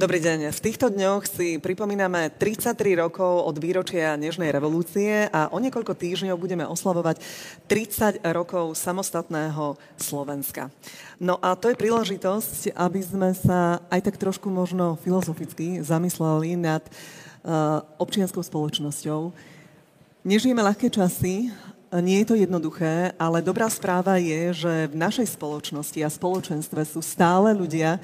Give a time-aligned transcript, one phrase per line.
[0.00, 0.48] Dobrý deň.
[0.56, 2.72] V týchto dňoch si pripomíname 33
[3.04, 7.20] rokov od výročia Nežnej revolúcie a o niekoľko týždňov budeme oslavovať
[7.68, 10.72] 30 rokov samostatného Slovenska.
[11.20, 16.80] No a to je príležitosť, aby sme sa aj tak trošku možno filozoficky zamysleli nad
[16.80, 19.36] uh, občianskou spoločnosťou.
[20.24, 21.52] Nežijeme ľahké časy,
[21.98, 27.02] nie je to jednoduché, ale dobrá správa je, že v našej spoločnosti a spoločenstve sú
[27.02, 27.98] stále ľudia,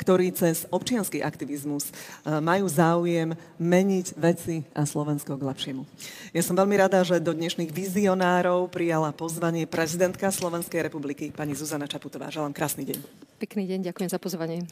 [0.00, 5.84] ktorí cez občianský aktivizmus eh, majú záujem meniť veci a Slovensko k lepšiemu.
[6.32, 11.84] Ja som veľmi rada, že do dnešných vizionárov prijala pozvanie prezidentka Slovenskej republiky, pani Zuzana
[11.84, 12.32] Čaputová.
[12.32, 12.98] Želám krásny deň.
[13.36, 14.64] Pekný deň, ďakujem za pozvanie.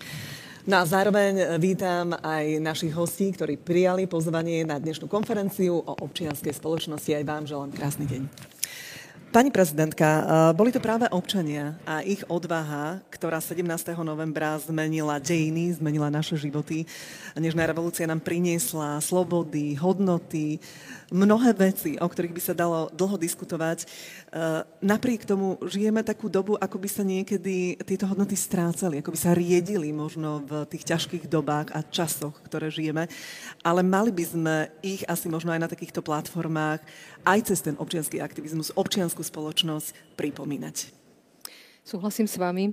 [0.69, 6.52] No a zároveň vítam aj našich hostí, ktorí prijali pozvanie na dnešnú konferenciu o občianskej
[6.52, 7.08] spoločnosti.
[7.16, 8.58] Aj vám želám krásny deň.
[9.28, 10.24] Pani prezidentka, eh,
[10.56, 14.00] boli to práve občania a ich odvaha, ktorá 17.
[14.00, 16.89] novembra zmenila dejiny, zmenila naše životy.
[17.36, 20.56] Nežná revolúcia nám priniesla slobody, hodnoty,
[21.09, 23.84] mnohé veci, o ktorých by sa dalo dlho diskutovať.
[23.84, 23.87] E,
[24.84, 29.33] napriek tomu žijeme takú dobu, ako by sa niekedy tieto hodnoty strácali, ako by sa
[29.33, 33.09] riedili možno v tých ťažkých dobách a časoch, ktoré žijeme.
[33.65, 36.84] Ale mali by sme ich asi možno aj na takýchto platformách,
[37.25, 40.97] aj cez ten občianský aktivizmus, občianskú spoločnosť pripomínať.
[41.89, 42.69] Súhlasím s vami.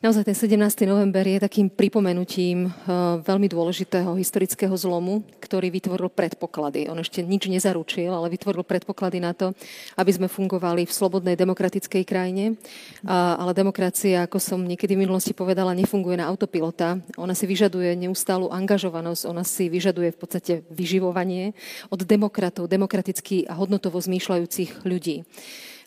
[0.00, 0.88] Naozaj ten 17.
[0.88, 6.88] november je takým pripomenutím uh, veľmi dôležitého historického zlomu, ktorý vytvoril predpoklady.
[6.88, 9.52] On ešte nič nezaručil, ale vytvoril predpoklady na to,
[10.00, 12.56] aby sme fungovali v slobodnej demokratickej krajine.
[13.04, 16.96] Ale demokracia, ako som niekedy v minulosti povedala, nefunguje na autopilota.
[17.20, 21.52] Ona si vyžaduje neustálu angažovanosť, ona si vyžaduje v podstate vyživovanie
[21.92, 25.28] od demokratov, demokraticky a hodnotovo zmýšľajúcich ľudí.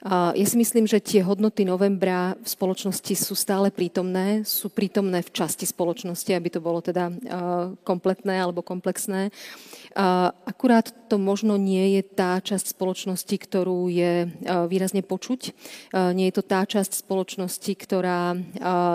[0.08, 5.34] Ja si myslím, že tie hodnoty novembra v spoločnosti sú stále prítomné, sú prítomné v
[5.36, 7.12] časti spoločnosti, aby to bolo teda
[7.84, 9.28] kompletné alebo komplexné.
[10.48, 14.32] Akurát to možno nie je tá časť spoločnosti, ktorú je
[14.72, 15.52] výrazne počuť.
[16.16, 18.40] Nie je to tá časť spoločnosti, ktorá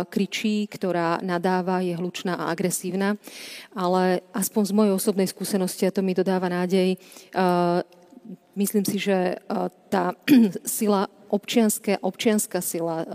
[0.09, 3.21] kričí, ktorá nadáva, je hlučná a agresívna.
[3.77, 6.97] Ale aspoň z mojej osobnej skúsenosti, a to mi dodáva nádej,
[8.57, 9.37] myslím si, že e,
[9.91, 10.15] tá
[10.67, 13.07] sila občianská, občianská sila, e,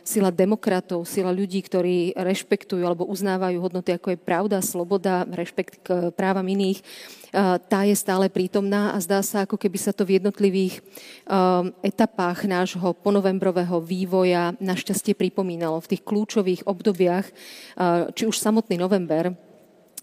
[0.00, 6.08] sila demokratov, sila ľudí, ktorí rešpektujú alebo uznávajú hodnoty, ako je pravda, sloboda, rešpekt k
[6.16, 6.84] právam iných, e,
[7.60, 10.80] tá je stále prítomná a zdá sa, ako keby sa to v jednotlivých
[11.80, 17.26] etapách nášho ponovembrového vývoja našťastie pripomínalo v tých kľúčových obdobiach,
[18.12, 19.51] či už samotný november, Eh,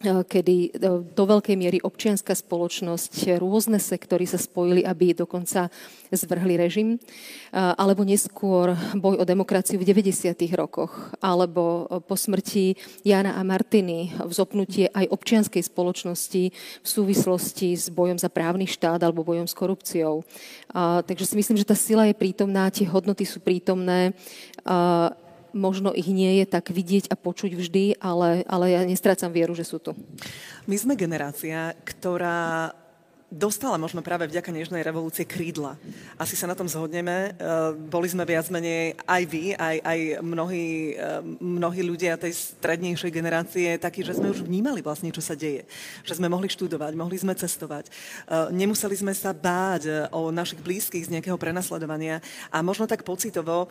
[0.01, 0.71] kedy eh,
[1.03, 5.67] do veľkej miery občianská spoločnosť, rôzne sektory sa spojili, aby dokonca
[6.09, 10.55] zvrhli režim, eh, alebo neskôr boj o demokraciu v 90.
[10.55, 18.15] rokoch, alebo po smrti Jana a Martiny vzopnutie aj občianskej spoločnosti v súvislosti s bojom
[18.15, 20.23] za právny štát alebo bojom s korupciou.
[21.05, 24.13] Takže si myslím, že tá sila je prítomná, tie hodnoty sú prítomné
[25.53, 29.65] možno ich nie je tak vidieť a počuť vždy, ale, ale ja nestrácam vieru, že
[29.65, 29.93] sú tu.
[30.69, 32.73] My sme generácia, ktorá
[33.29, 35.78] dostala možno práve vďaka Nežnej revolúcie krídla.
[36.17, 37.31] Asi sa na tom zhodneme.
[37.38, 43.12] E, boli sme viac menej aj vy, aj, aj mnohí, e, mnohí ľudia tej strednejšej
[43.13, 45.69] generácie takí, že sme už vnímali vlastne, čo sa deje.
[46.03, 47.88] Že sme mohli študovať, mohli sme cestovať.
[47.88, 47.91] E,
[48.50, 52.19] nemuseli sme sa báť o našich blízkych z nejakého prenasledovania
[52.50, 53.69] a možno tak pocitovo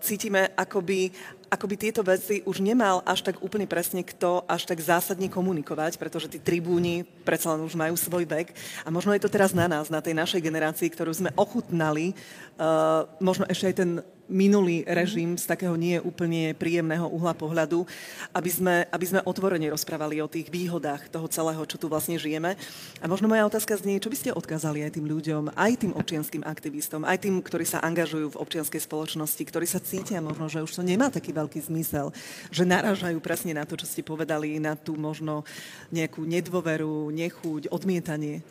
[0.00, 1.12] cítime, akoby,
[1.50, 5.98] ako by tieto veci už nemal až tak úplne presne kto až tak zásadne komunikovať,
[5.98, 8.54] pretože tí tribúni predsa len už majú svoj vek.
[8.86, 12.14] A možno je to teraz na nás, na tej našej generácii, ktorú sme ochutnali,
[12.56, 13.90] uh, možno ešte aj ten
[14.30, 17.84] minulý režim z takého nie úplne príjemného uhla pohľadu,
[18.30, 22.54] aby sme, aby sme otvorene rozprávali o tých výhodách toho celého, čo tu vlastne žijeme.
[23.02, 26.46] A možno moja otázka znie, čo by ste odkázali aj tým ľuďom, aj tým občianským
[26.46, 30.80] aktivistom, aj tým, ktorí sa angažujú v občianskej spoločnosti, ktorí sa cítia možno, že už
[30.80, 32.14] to nemá taký veľký zmysel,
[32.54, 35.42] že naražajú presne na to, čo ste povedali, na tú možno
[35.90, 38.46] nejakú nedôveru, nechuť, odmietanie.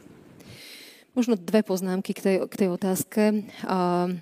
[1.18, 3.22] Možno dve poznámky k tej, k tej otázke.
[3.66, 4.14] Uh,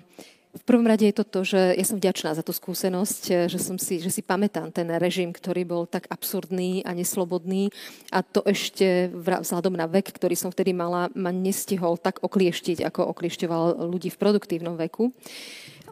[0.58, 3.58] v prvom rade je to to, že ja som vďačná za tú skúsenosť, eh, že,
[3.62, 7.70] som si, že si pamätám ten režim, ktorý bol tak absurdný a neslobodný
[8.10, 13.14] a to ešte vzhľadom na vek, ktorý som vtedy mala, ma nestihol tak oklieštiť, ako
[13.14, 15.14] okliešťoval ľudí v produktívnom veku.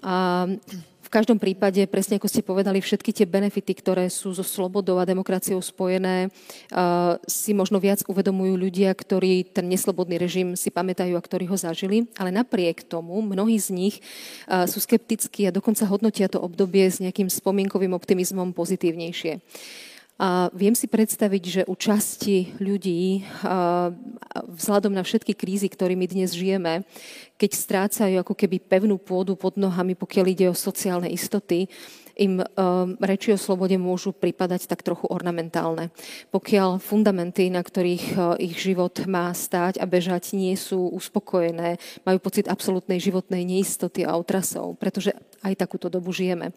[0.05, 0.45] A
[1.07, 5.07] v každom prípade, presne ako ste povedali, všetky tie benefity, ktoré sú so slobodou a
[5.07, 6.35] demokraciou spojené,
[7.31, 12.11] si možno viac uvedomujú ľudia, ktorí ten neslobodný režim si pamätajú a ktorí ho zažili.
[12.19, 13.95] Ale napriek tomu mnohí z nich
[14.51, 19.39] sú skeptickí a dokonca hodnotia to obdobie s nejakým spomienkovým optimizmom pozitívnejšie.
[20.17, 23.21] A viem si predstaviť, že u časti ľudí,
[24.49, 26.89] vzhľadom na všetky krízy, ktorými dnes žijeme,
[27.37, 31.69] keď strácajú ako keby pevnú pôdu pod nohami, pokiaľ ide o sociálne istoty,
[32.17, 32.41] im
[32.97, 35.93] reči o slobode môžu pripadať tak trochu ornamentálne.
[36.33, 41.77] Pokiaľ fundamenty, na ktorých ich život má stáť a bežať, nie sú uspokojené,
[42.09, 45.13] majú pocit absolútnej životnej neistoty a otrasov, pretože
[45.45, 46.57] aj takúto dobu žijeme.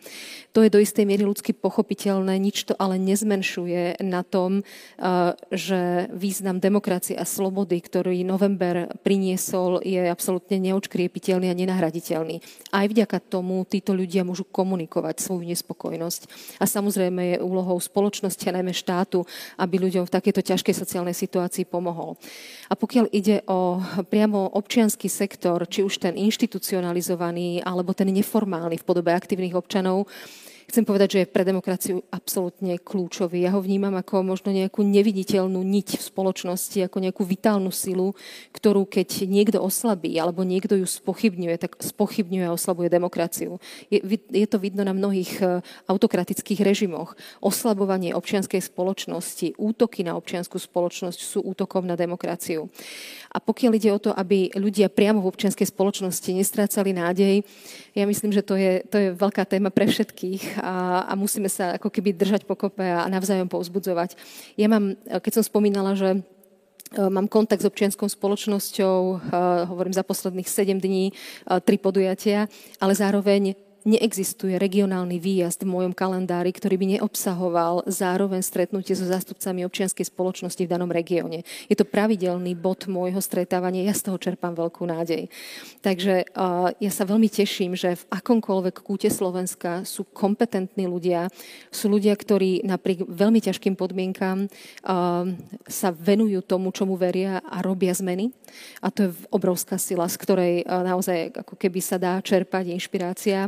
[0.55, 6.09] To je do istej miery ľudsky pochopiteľné, nič to ale nezmenšuje na tom, uh, že
[6.11, 12.41] význam demokracie a slobody, ktorý november priniesol, je absolútne neočkriepiteľný a nenahraditeľný.
[12.73, 16.21] Aj vďaka tomu títo ľudia môžu komunikovať svoju nespokojnosť.
[16.59, 19.23] A samozrejme je úlohou spoločnosti a najmä štátu,
[19.59, 22.17] aby ľuďom v takejto ťažkej sociálnej situácii pomohol.
[22.67, 28.87] A pokiaľ ide o priamo občianský sektor, či už ten inštitucionalizovaný alebo ten neformálny v
[28.87, 30.07] podobe aktívnych občanov,
[30.69, 33.41] chcem povedať, že je pre demokraciu absolútne kľúčový.
[33.41, 38.13] Ja ho vnímam ako možno nejakú neviditeľnú niť v spoločnosti, ako nejakú vitálnu silu,
[38.53, 43.57] ktorú keď niekto oslabí alebo niekto ju spochybňuje, tak spochybňuje a oslabuje demokraciu.
[43.89, 43.97] Je,
[44.29, 45.45] je to vidno na mnohých e,
[45.89, 47.17] autokratických režimoch.
[47.41, 52.69] Oslabovanie občianskej spoločnosti, útoky na občianskú spoločnosť sú útokom na demokraciu.
[53.33, 57.41] A pokiaľ ide o to, aby ľudia priamo v občianskej spoločnosti nestrácali nádej,
[57.97, 61.79] ja myslím, že to je, to je veľká téma pre všetkých a, a musíme sa
[61.79, 64.19] ako keby držať pokope a navzájom povzbudzovať.
[64.59, 66.19] Ja mám, keď som spomínala, že e,
[66.97, 69.15] Mám kontakt s občianskou spoločnosťou, e,
[69.69, 71.13] hovorím za posledných 7 dní, e,
[71.61, 72.49] tri podujatia,
[72.81, 79.63] ale zároveň neexistuje regionálny výjazd v mojom kalendári, ktorý by neobsahoval zároveň stretnutie so zástupcami
[79.63, 81.47] občianskej spoločnosti v danom regióne.
[81.71, 85.31] Je to pravidelný bod môjho stretávania, ja z toho čerpám veľkú nádej.
[85.79, 91.31] Takže uh, ja sa veľmi teším, že v akomkoľvek kúte Slovenska sú kompetentní ľudia,
[91.71, 95.29] sú ľudia, ktorí napriek veľmi ťažkým podmienkám uh,
[95.67, 98.31] sa venujú tomu, čomu veria a robia zmeny.
[98.83, 103.47] A to je obrovská sila, z ktorej uh, naozaj ako keby sa dá čerpať inšpirácia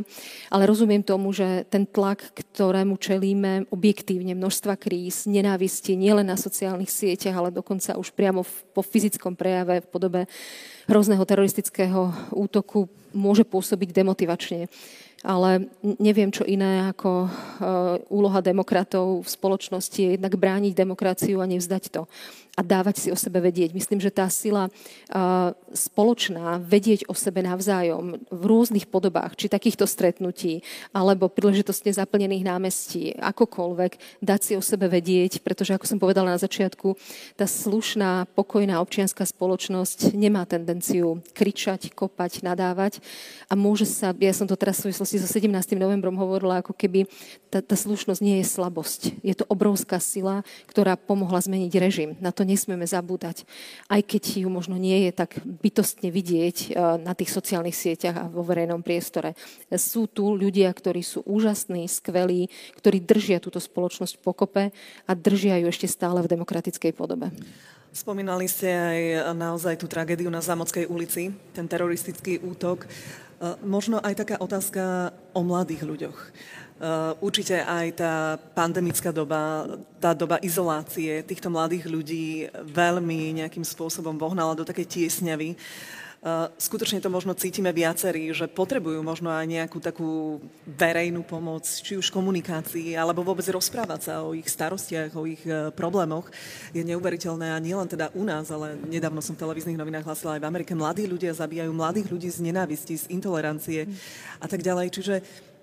[0.50, 6.90] ale rozumiem tomu, že ten tlak, ktorému čelíme objektívne, množstva kríz, nenávisti, nielen na sociálnych
[6.90, 10.20] sieťach, ale dokonca už priamo v, po fyzickom prejave v podobe
[10.90, 14.66] hrozného teroristického útoku môže pôsobiť demotivačne
[15.22, 17.30] ale neviem, čo iné ako uh,
[18.10, 22.02] úloha demokratov v spoločnosti je jednak brániť demokraciu a nevzdať to
[22.52, 23.72] a dávať si o sebe vedieť.
[23.72, 29.88] Myslím, že tá sila uh, spoločná, vedieť o sebe navzájom v rôznych podobách, či takýchto
[29.88, 30.60] stretnutí,
[30.92, 36.40] alebo príležitostne zaplnených námestí, akokoľvek, dať si o sebe vedieť, pretože, ako som povedala na
[36.40, 36.92] začiatku,
[37.40, 43.00] tá slušná, pokojná občianská spoločnosť nemá tendenciu kričať, kopať, nadávať
[43.48, 45.48] a môže sa, ja som to teraz v súvislosti so 17.
[45.80, 47.08] novembrom hovorila, ako keby
[47.48, 49.24] tá, tá slušnosť nie je slabosť.
[49.24, 52.10] Je to obrovská sila, ktorá pomohla zmeniť režim.
[52.20, 53.46] Na to to nesmieme zabúdať.
[53.86, 58.26] Aj keď ju možno nie je tak bytostne vidieť eh, na tých sociálnych sieťach a
[58.26, 59.38] vo verejnom priestore.
[59.78, 62.50] Sú tu ľudia, ktorí sú úžasní, skvelí,
[62.82, 64.74] ktorí držia túto spoločnosť pokope
[65.06, 67.30] a držia ju ešte stále v demokratickej podobe.
[67.92, 69.00] Spomínali ste aj
[69.36, 72.88] naozaj tú tragédiu na Zámockej ulici, ten teroristický útok.
[73.42, 76.18] Eh, možno aj taká otázka o mladých ľuďoch.
[76.82, 78.14] Uh, určite aj tá
[78.58, 79.70] pandemická doba,
[80.02, 85.54] tá doba izolácie týchto mladých ľudí veľmi nejakým spôsobom vohnala do takej tiesňavy.
[86.22, 90.38] Uh, skutočne to možno cítime viacerí, že potrebujú možno aj nejakú takú
[90.70, 95.74] verejnú pomoc, či už komunikácii, alebo vôbec rozprávať sa o ich starostiach, o ich uh,
[95.74, 96.30] problémoch.
[96.70, 100.46] Je neuveriteľné a nielen teda u nás, ale nedávno som v televíznych novinách hlasila aj
[100.46, 103.90] v Amerike, mladí ľudia zabíjajú mladých ľudí z nenávisti, z intolerancie
[104.38, 104.94] a tak ďalej.
[104.94, 105.14] Čiže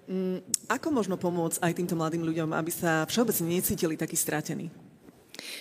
[0.09, 4.73] Mm, ako možno pomôcť aj týmto mladým ľuďom, aby sa všeobecne necítili takí stratení?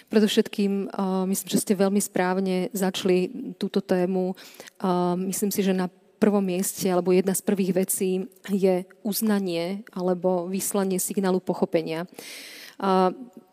[0.08, 4.35] Predovšetkým uh, myslím, že ste veľmi správne začali túto tému.
[4.80, 10.50] Uh, myslím si, že na prvom mieste, alebo jedna z prvých vecí je uznanie alebo
[10.50, 12.11] vyslanie signálu pochopenia.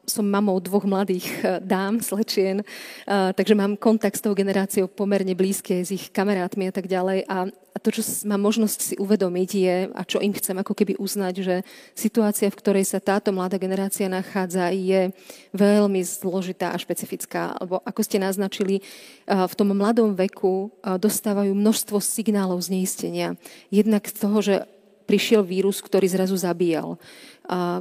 [0.05, 5.34] Som mamou dvoch mladých eh, dám, slečien, eh, takže mám kontakt s tou generáciou pomerne
[5.34, 7.25] blízke, s ich kamarátmi a tak ďalej.
[7.25, 7.50] A,
[7.82, 11.55] to, čo mám možnosť si uvedomiť je, a čo im chcem ako keby uznať, že
[11.98, 15.10] situácia, v ktorej sa táto mladá generácia nachádza, je
[15.58, 17.58] veľmi zložitá a špecifická.
[17.58, 23.41] Lebo ako ste naznačili, eh, v tom mladom veku dostávajú množstvo signálov zneistenia.
[23.74, 24.55] Jednak z toho, že
[25.05, 26.98] prišiel vírus, ktorý zrazu zabíjal.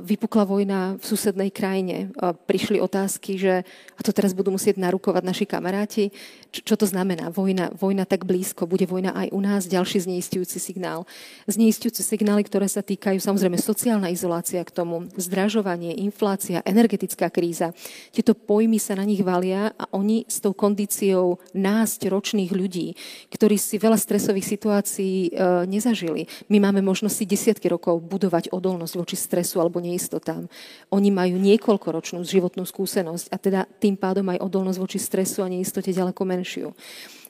[0.04, 2.12] Vypukla vojna v susednej krajine.
[2.47, 6.11] Prišli otázky, že a to teraz budú musieť narukovať naši kamaráti.
[6.50, 7.30] Čo to znamená?
[7.30, 11.06] Vojna, vojna tak blízko, bude vojna aj u nás, ďalší zneistujúci signál.
[11.47, 17.75] Zneistujúce signály, ktoré sa týkajú samozrejme sociálna izolácia k tomu, zdražovanie, inflácia, energetická kríza.
[18.14, 22.94] Tieto pojmy sa na nich valia a oni s tou kondíciou násť ročných ľudí,
[23.30, 26.26] ktorí si veľa stresových situácií e, nezažili.
[26.50, 30.50] My máme možnosť si desiatky rokov budovať odolnosť voči stresu stresu alebo neistotám.
[30.90, 35.94] Oni majú niekoľkoročnú životnú skúsenosť a teda tým pádom aj odolnosť voči stresu a neistote
[35.94, 36.75] ďaleko menšiu.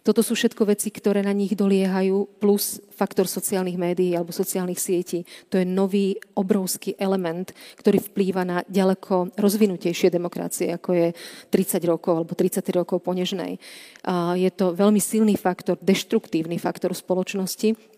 [0.04, 5.24] Toto sú všetko veci, ktoré na nich doliehajú, plus faktor sociálnych médií alebo sociálnych sietí.
[5.48, 11.08] To je nový obrovský element, ktorý vplýva na ďaleko rozvinutejšie demokracie, ako je
[11.48, 13.16] 30 rokov alebo 30 rokov po.
[13.16, 17.93] Je to veľmi silný faktor, deštruktívny faktor spoločnosti,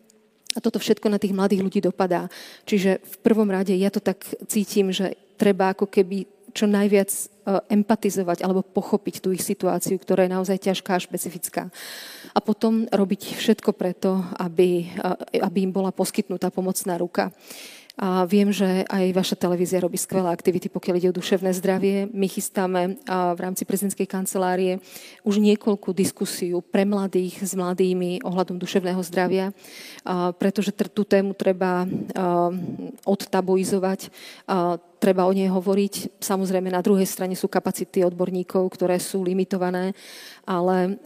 [0.57, 2.33] a toto všetko na tých mladých ľudí dopadá.
[2.65, 6.25] Čiže v prvom rade ja to tak cítim, že treba ako keby
[6.57, 7.21] čo najviac e,
[7.77, 11.63] empatizovať alebo pochopiť tú ich situáciu, ktorá je naozaj ťažká a špecifická.
[12.33, 17.29] A potom robiť všetko preto, aby, e, aby im bola poskytnutá pomocná ruka.
[17.97, 22.13] A viem, že aj vaša televízia robí skvelé aktivity, pokiaľ ide o duševné zdravie.
[22.13, 24.85] My chystáme v rámci prezidentskej kancelárie
[25.25, 29.57] už niekoľkú diskusiu pre mladých s mladými ohľadom duševného zdravia,
[30.37, 31.89] pretože tú tému treba
[33.09, 34.13] odtabuizovať
[34.97, 36.21] treba o nej hovoriť.
[36.21, 39.93] Samozrejme, na druhej strane sú kapacity odborníkov, ktoré sú limitované,
[40.49, 40.99] ale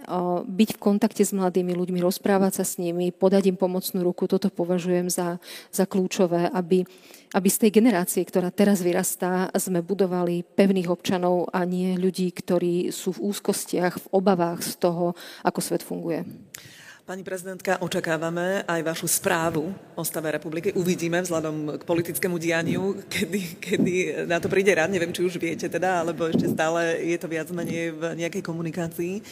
[0.47, 4.49] byť v kontakte s mladými ľuďmi, rozprávať sa s nimi, podať im pomocnú ruku, toto
[4.49, 5.43] považujem za,
[5.75, 6.87] za kľúčové, aby,
[7.35, 12.95] aby z tej generácie, ktorá teraz vyrastá, sme budovali pevných občanov a nie ľudí, ktorí
[12.95, 15.13] sú v úzkostiach, v obavách z toho,
[15.45, 16.25] ako svet funguje.
[17.11, 20.71] Pani prezidentka, očakávame aj vašu správu o stave republiky.
[20.79, 23.95] Uvidíme vzhľadom k politickému dianiu, kedy, kedy
[24.31, 24.95] na to príde rád.
[24.95, 29.27] Neviem, či už viete teda, alebo ešte stále je to viac menej v nejakej komunikácii.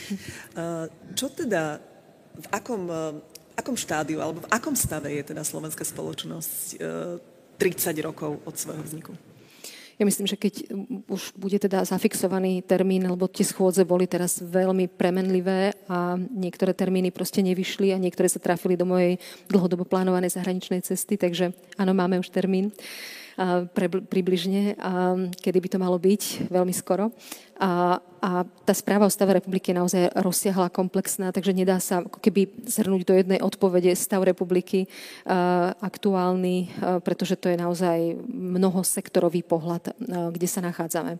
[1.15, 1.79] Čo teda,
[2.35, 2.91] v akom,
[3.23, 6.83] v akom štádiu, alebo v akom stave je teda slovenská spoločnosť
[7.63, 7.63] 30
[8.03, 9.15] rokov od svojho vzniku?
[9.99, 10.71] Ja myslím, že keď
[11.11, 17.11] už bude teda zafixovaný termín, lebo tie schôdze boli teraz veľmi premenlivé a niektoré termíny
[17.11, 19.19] proste nevyšli a niektoré sa trafili do mojej
[19.51, 22.71] dlhodobo plánovanej zahraničnej cesty, takže áno, máme už termín
[23.71, 24.75] pre, približne,
[25.39, 27.15] kedy by to malo byť, veľmi skoro.
[27.59, 28.31] A, a
[28.67, 33.03] tá správa o stave republiky je naozaj rozsiahla, komplexná, takže nedá sa ako keby zhrnúť
[33.07, 34.91] do jednej odpovede stav republiky
[35.83, 36.71] aktuálny,
[37.03, 39.95] pretože to je naozaj mnohosektorový pohľad,
[40.35, 41.19] kde sa nachádzame.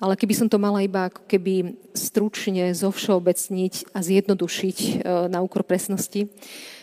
[0.00, 6.32] Ale keby som to mala iba ako keby stručne zovšeobecniť a zjednodušiť na úkor presnosti,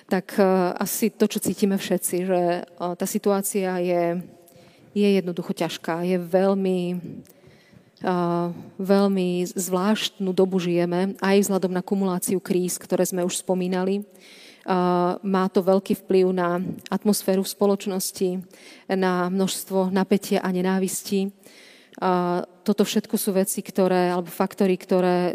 [0.10, 0.34] tak
[0.82, 2.42] asi to, čo cítime všetci, že
[2.78, 4.04] tá situácia je
[4.94, 6.02] je jednoducho ťažká.
[6.06, 7.00] Je veľmi,
[8.06, 14.06] uh, veľmi zvláštnu dobu žijeme, aj vzhľadom na kumuláciu kríz, ktoré sme už spomínali.
[14.70, 18.30] Uh, má to veľký vplyv na atmosféru v spoločnosti,
[18.92, 21.32] na množstvo napätia a nenávisti.
[22.00, 25.34] Uh, toto všetko sú veci, ktoré, alebo faktory, ktoré uh,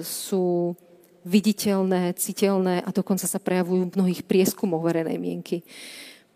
[0.00, 0.72] sú
[1.20, 5.60] viditeľné, citeľné a dokonca sa prejavujú v mnohých prieskumoch verejnej mienky.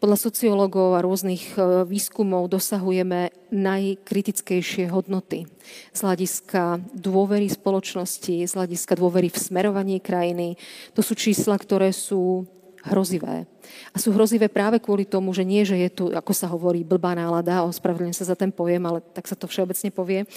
[0.05, 5.49] Podľa sociológov a rôznych e, výskumov dosahujeme najkritickejšie hodnoty
[5.97, 10.61] z hľadiska dôvery spoločnosti, z hľadiska dôvery v smerovanie krajiny.
[10.93, 12.45] To sú čísla, ktoré sú
[12.85, 13.49] hrozivé.
[13.89, 17.17] A sú hrozivé práve kvôli tomu, že nie, že je tu, ako sa hovorí, blbá
[17.17, 20.29] nálada, ospravedlňujem sa za ten pojem, ale tak sa to všeobecne povie,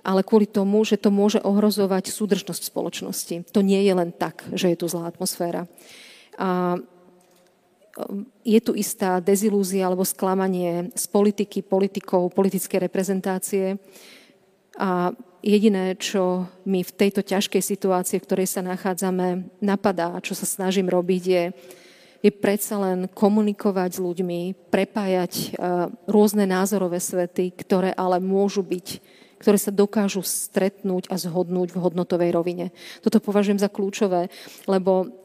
[0.00, 3.52] ale kvôli tomu, že to môže ohrozovať súdržnosť spoločnosti.
[3.52, 5.68] To nie je len tak, že je tu zlá atmosféra.
[6.40, 6.80] A
[8.44, 13.80] je tu istá dezilúzia alebo sklamanie z politiky, politikov, politické reprezentácie.
[14.80, 15.12] A
[15.44, 20.88] jediné, čo mi v tejto ťažkej situácii, v ktorej sa nachádzame, napadá, čo sa snažím
[20.88, 21.44] robiť, je,
[22.20, 25.56] je predsa len komunikovať s ľuďmi, prepájať
[26.08, 32.30] rôzne názorové svety, ktoré ale môžu byť ktoré sa dokážu stretnúť a zhodnúť v hodnotovej
[32.36, 32.76] rovine.
[33.00, 34.28] Toto považujem za kľúčové,
[34.68, 35.19] lebo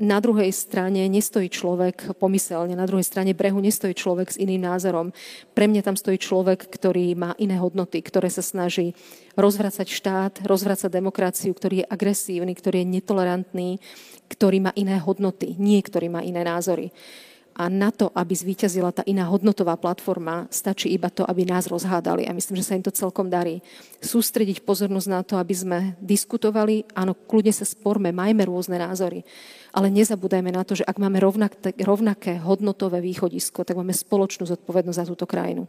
[0.00, 5.10] na druhej strane nestojí človek pomyselne, na druhej strane brehu nestojí človek s iným názorom.
[5.52, 8.94] Pre mňa tam stojí človek, ktorý má iné hodnoty, ktoré sa snaží
[9.34, 13.70] rozvracať štát, rozvracať demokraciu, ktorý je agresívny, ktorý je netolerantný,
[14.30, 16.94] ktorý má iné hodnoty, nie ktorý má iné názory.
[17.60, 22.24] A na to, aby zvíťazila tá iná hodnotová platforma, stačí iba to, aby nás rozhádali.
[22.24, 23.60] A myslím, že sa im to celkom darí.
[24.00, 29.28] Sústrediť pozornosť na to, aby sme diskutovali, áno, kľudne sa sporme, majme rôzne názory,
[29.76, 34.96] ale nezabúdajme na to, že ak máme rovnaké, rovnaké hodnotové východisko, tak máme spoločnú zodpovednosť
[34.96, 35.68] za túto krajinu.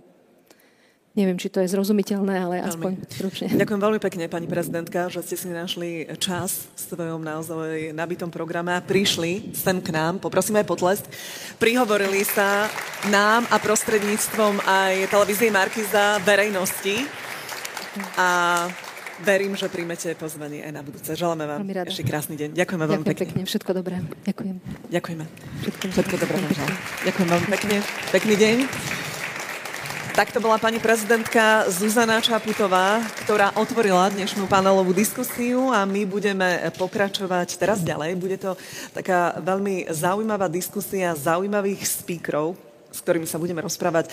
[1.12, 2.72] Neviem, či to je zrozumiteľné, ale veľmi.
[2.72, 3.48] aspoň stručne.
[3.52, 8.72] Ďakujem veľmi pekne, pani prezidentka, že ste si našli čas v svojom naozaj nabitom programe
[8.72, 10.24] a prišli sem k nám.
[10.24, 11.04] Poprosím aj potlesk.
[11.60, 12.72] Prihovorili sa
[13.12, 17.04] nám a prostredníctvom aj televízie Markiza verejnosti.
[18.16, 18.28] A
[19.20, 21.12] verím, že príjmete pozvanie aj na budúce.
[21.12, 21.60] Želáme vám
[21.92, 22.56] ešte krásny deň.
[22.56, 23.26] Ďakujeme veľmi pekne.
[23.28, 23.42] pekne.
[23.44, 24.00] Všetko dobré.
[24.24, 24.56] Ďakujem.
[24.88, 25.26] Ďakujeme.
[25.60, 26.38] Všetko, Všetko dobré.
[27.04, 27.76] Ďakujem veľmi pekne.
[28.16, 29.01] Pekný deň.
[30.22, 36.62] Tak to bola pani prezidentka Zuzana Čaputová, ktorá otvorila dnešnú panelovú diskusiu a my budeme
[36.78, 38.22] pokračovať teraz ďalej.
[38.22, 38.54] Bude to
[38.94, 42.54] taká veľmi zaujímavá diskusia zaujímavých speakerov,
[42.92, 44.12] s ktorými sa budeme rozprávať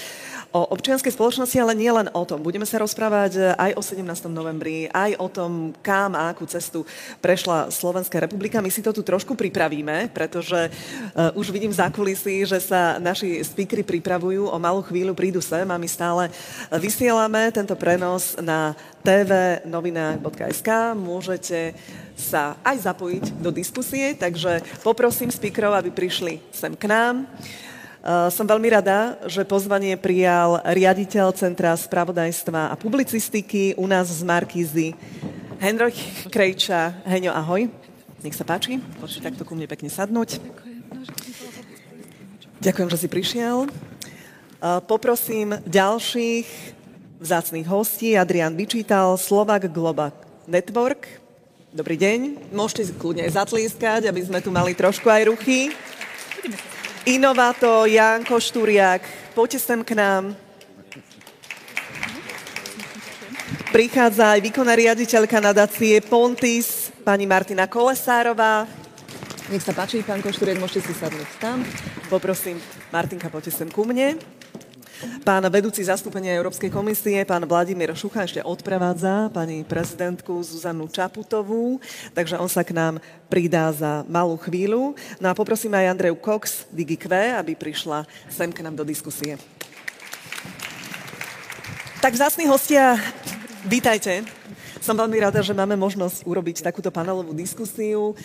[0.54, 2.40] o občianskej spoločnosti, ale nie len o tom.
[2.40, 4.30] Budeme sa rozprávať eh, aj o 17.
[4.30, 6.86] novembri, aj o tom, kam a akú cestu
[7.18, 8.62] prešla Slovenská republika.
[8.62, 13.42] My si to tu trošku pripravíme, pretože uh, už vidím za kulisy, že sa naši
[13.42, 16.30] speakery pripravujú, o malú chvíľu prídu sem a my stále
[16.78, 20.68] vysielame tento prenos na tvnovinách.sk.
[20.94, 21.74] Môžete
[22.18, 27.30] sa aj zapojiť do diskusie, takže poprosím speakerov, aby prišli sem k nám.
[27.98, 34.22] Eh, som veľmi rada, že pozvanie prijal riaditeľ Centra spravodajstva a publicistiky u nás z
[34.22, 34.94] Markízy
[35.58, 35.98] Henrich
[36.30, 36.94] Krejča.
[37.02, 37.66] Heňo, ahoj.
[38.22, 38.78] Nech sa páči.
[39.02, 40.38] Poďte takto ku mne pekne sadnúť.
[42.62, 43.66] Ďakujem, že si prišiel.
[43.66, 46.46] Eh, poprosím ďalších
[47.18, 48.14] vzácných hostí.
[48.14, 50.14] Adrian vyčítal Slovak Global
[50.46, 51.18] Network.
[51.74, 52.54] Dobrý deň.
[52.54, 55.74] Môžete kľudne aj zatlískať, aby sme tu mali trošku aj ruchy.
[57.08, 59.00] Inovato, Janko Šturiak,
[59.32, 60.36] poďte sem k nám.
[63.72, 68.68] Prichádza aj výkonná riaditeľka nadácie Pontis, pani Martina Kolesárová.
[69.48, 71.64] Nech sa páči, pán Košturiak, môžete si sadnúť tam.
[72.12, 72.60] Poprosím,
[72.92, 74.20] Martinka, poďte sem ku mne.
[75.22, 81.78] Pán vedúci zastúpenia Európskej komisie, pán Vladimír Šucha, ešte odprevádza pani prezidentku Zuzanu Čaputovú,
[82.18, 82.98] takže on sa k nám
[83.30, 84.98] pridá za malú chvíľu.
[85.22, 89.38] No a poprosím aj Andreju Cox, DigiQ, aby prišla sem k nám do diskusie.
[92.02, 92.98] Tak vzácni hostia,
[93.70, 94.26] vítajte.
[94.82, 98.18] Som veľmi rada, že máme možnosť urobiť takúto panelovú diskusiu.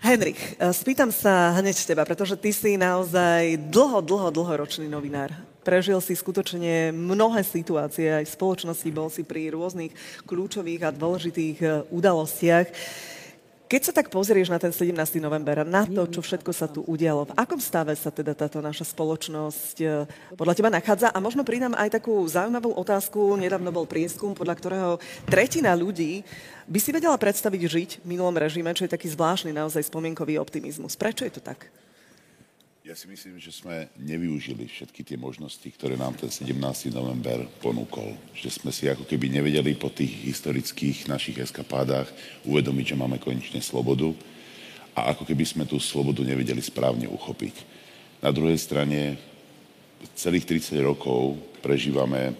[0.00, 0.40] Henrik,
[0.72, 6.94] spýtam sa hneď teba, pretože ty si naozaj dlho, dlho, dlhoročný novinár prežil si skutočne
[6.94, 9.90] mnohé situácie aj v spoločnosti, bol si pri rôznych
[10.22, 12.70] kľúčových a dôležitých e, udalostiach.
[13.66, 14.94] Keď sa tak pozrieš na ten 17.
[15.18, 18.86] november, na to, čo všetko sa tu udialo, v akom stave sa teda táto naša
[18.94, 20.06] spoločnosť e,
[20.38, 21.10] podľa teba nachádza?
[21.10, 23.34] A možno pridám aj takú zaujímavú otázku.
[23.34, 24.90] Nedávno bol prieskum, podľa ktorého
[25.26, 26.22] tretina ľudí
[26.70, 30.94] by si vedela predstaviť žiť v minulom režime, čo je taký zvláštny naozaj spomienkový optimizmus.
[30.94, 31.66] Prečo je to tak?
[32.86, 36.54] Ja si myslím, že sme nevyužili všetky tie možnosti, ktoré nám ten 17.
[36.94, 38.14] november ponúkol.
[38.30, 42.06] Že sme si ako keby nevedeli po tých historických našich eskapádach
[42.46, 44.14] uvedomiť, že máme konečne slobodu
[44.94, 47.66] a ako keby sme tú slobodu nevedeli správne uchopiť.
[48.22, 49.18] Na druhej strane
[50.14, 52.38] celých 30 rokov prežívame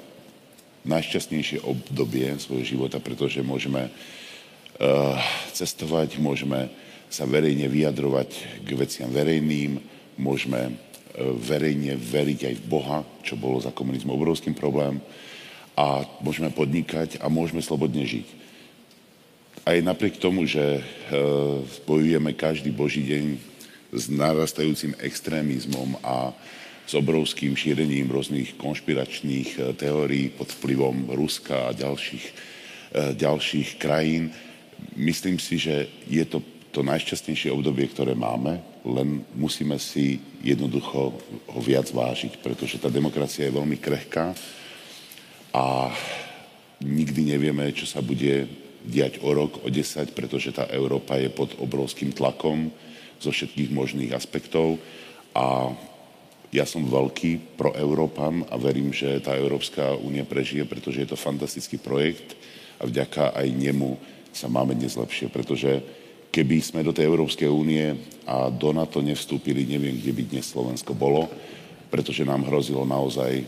[0.86, 5.18] najšťastnejšie obdobie svojho života, pretože môžeme uh,
[5.50, 6.70] cestovať, môžeme
[7.10, 10.72] sa verejne vyjadrovať k veciam verejným, môžeme e,
[11.36, 15.00] verejne veriť aj v Boha, čo bolo za komunizmu obrovským problém
[15.76, 18.26] a môžeme podnikať a môžeme slobodne žiť.
[19.66, 20.82] Aj napriek tomu, že e,
[21.84, 23.24] bojujeme každý Boží deň
[23.92, 26.32] s narastajúcim extrémizmom a
[26.86, 32.54] s obrovským šírením rôznych konšpiračných e, teórií pod vplyvom Ruska a ďalších,
[32.96, 34.32] ďalších krajín,
[34.96, 36.40] myslím si, že je to
[36.76, 41.18] to najšťastnejšie obdobie, ktoré máme, len musíme si jednoducho
[41.50, 44.30] ho viac vážiť, pretože tá demokracia je veľmi krehká
[45.50, 45.90] a
[46.78, 48.46] nikdy nevieme, čo sa bude
[48.86, 52.70] diať o rok, o desať, pretože tá Európa je pod obrovským tlakom
[53.18, 54.78] zo všetkých možných aspektov.
[55.34, 55.74] A
[56.54, 61.18] ja som veľký pro Európan a verím, že tá Európska únia prežije, pretože je to
[61.18, 62.38] fantastický projekt
[62.78, 63.98] a vďaka aj nemu
[64.30, 65.82] sa máme dnes lepšie, pretože
[66.36, 67.96] Keby sme do tej Európskej únie
[68.28, 71.32] a do NATO nevstúpili, neviem, kde by dnes Slovensko bolo,
[71.88, 73.40] pretože nám hrozilo naozaj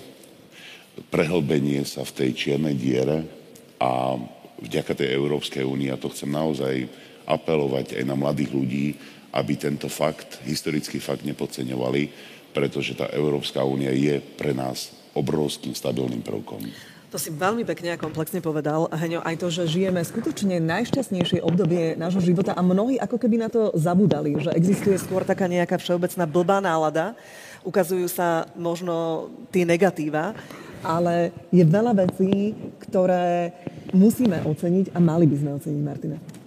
[1.12, 3.28] prehlbenie sa v tej čiernej diere
[3.76, 4.16] a
[4.64, 6.88] vďaka tej Európskej únie, a to chcem naozaj
[7.28, 8.96] apelovať aj na mladých ľudí,
[9.36, 12.08] aby tento fakt, historický fakt nepodceňovali,
[12.56, 16.64] pretože tá Európska únia je pre nás obrovským stabilným prvkom.
[17.08, 21.96] To si veľmi pekne a komplexne povedal, Heňo, aj to, že žijeme skutočne najšťastnejšie obdobie
[21.96, 26.28] nášho života a mnohí ako keby na to zabudali, že existuje skôr taká nejaká všeobecná
[26.28, 27.16] blbá nálada,
[27.64, 30.36] ukazujú sa možno tie negatíva.
[30.84, 32.54] ale je veľa vecí,
[32.86, 33.50] ktoré
[33.90, 36.37] musíme oceniť a mali by sme oceniť, Martina.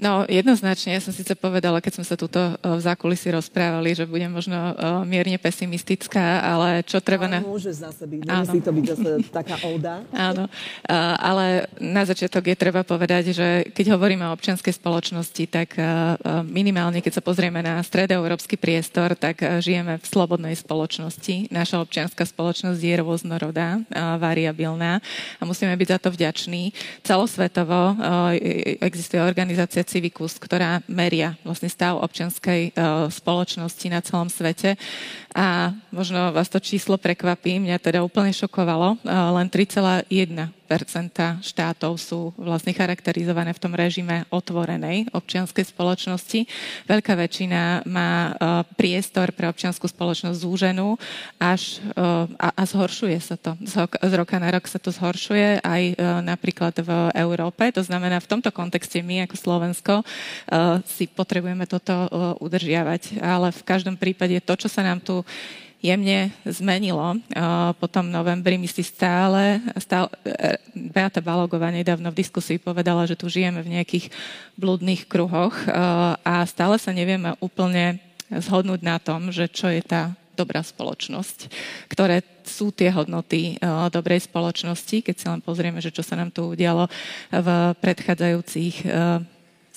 [0.00, 0.96] No, jednoznačne.
[0.96, 4.56] Ja som síce povedala, keď sme sa tuto e, v zákulisí rozprávali, že budem možno
[4.56, 4.72] e,
[5.04, 7.28] mierne pesimistická, ale čo treba...
[7.28, 7.40] Ale na...
[7.44, 8.20] môžeš zase byť.
[8.24, 10.00] Nemusí to byť zase taká oda.
[10.32, 10.48] Áno.
[10.48, 15.76] E, ale na začiatok je treba povedať, že keď hovoríme o občianskej spoločnosti, tak
[16.48, 21.52] minimálne, keď sa pozrieme na stredoeurópsky priestor, tak žijeme v slobodnej spoločnosti.
[21.52, 23.84] Naša občianská spoločnosť je rôznorodá,
[24.16, 25.04] variabilná
[25.36, 26.72] a musíme byť za to vďační.
[27.04, 27.98] Celosvetovo
[28.80, 34.78] existuje organizácia Civicus, ktorá meria vlastne stav občianskej uh, spoločnosti na celom svete.
[35.34, 39.02] A možno vás to číslo prekvapí, mňa teda úplne šokovalo.
[39.02, 40.59] Uh, len 3,1
[41.42, 46.46] štátov sú vlastne charakterizované v tom režime otvorenej občianskej spoločnosti.
[46.86, 50.94] Veľká väčšina má uh, priestor pre občianskú spoločnosť zúženú
[51.42, 53.58] až, uh, a, a zhoršuje sa to.
[53.66, 57.66] Z, roka na rok sa to zhoršuje aj uh, napríklad v Európe.
[57.74, 59.94] To znamená, v tomto kontexte my ako Slovensko
[60.86, 61.92] si potrebujeme toto
[62.38, 63.22] udržiavať.
[63.22, 65.24] Ale v každom prípade to, čo sa nám tu
[65.80, 67.16] jemne zmenilo.
[67.80, 70.12] Po tom novembri my si stále, stále
[70.76, 74.12] Beata Balogová nedávno v diskusii povedala, že tu žijeme v nejakých
[74.60, 75.56] blúdnych kruhoch
[76.20, 77.96] a stále sa nevieme úplne
[78.28, 81.52] zhodnúť na tom, že čo je tá dobrá spoločnosť,
[81.92, 86.32] ktoré sú tie hodnoty uh, dobrej spoločnosti, keď si len pozrieme, že čo sa nám
[86.32, 86.88] tu udialo
[87.28, 88.88] v predchádzajúcich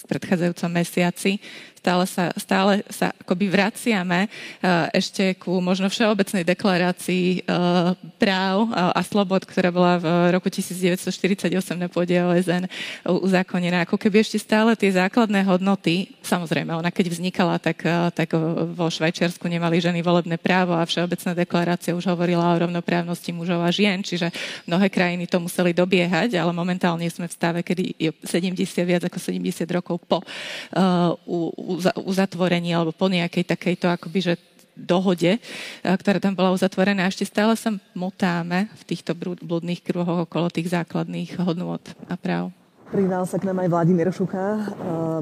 [0.03, 1.39] v predchádzajúcom mesiaci
[1.83, 8.95] stále sa, stále sa akoby vraciame uh, ešte ku možno všeobecnej deklarácii uh, práv uh,
[8.95, 12.71] a slobod, ktorá bola v roku 1948 na pôde OSN
[13.03, 13.83] uzákonená.
[13.83, 17.83] Ako keby ešte stále tie základné hodnoty, samozrejme, ona keď vznikala, tak,
[18.15, 18.31] tak
[18.71, 23.73] vo Švajčiarsku nemali ženy volebné právo a všeobecná deklarácia už hovorila o rovnoprávnosti mužov a
[23.75, 24.31] žien, čiže
[24.63, 28.55] mnohé krajiny to museli dobiehať, ale momentálne sme v stave, kedy je 70,
[28.87, 34.33] viac ako 70 rokov po uh, u, uzatvorení alebo po nejakej takejto akoby, že
[34.73, 35.37] dohode,
[35.85, 37.05] ktorá tam bola uzatvorená.
[37.05, 42.49] Ešte stále sa motáme v týchto blúdnych kruhoch okolo tých základných hodnôt a práv.
[42.89, 44.73] Pridal sa k nám aj Vladimír Šucha,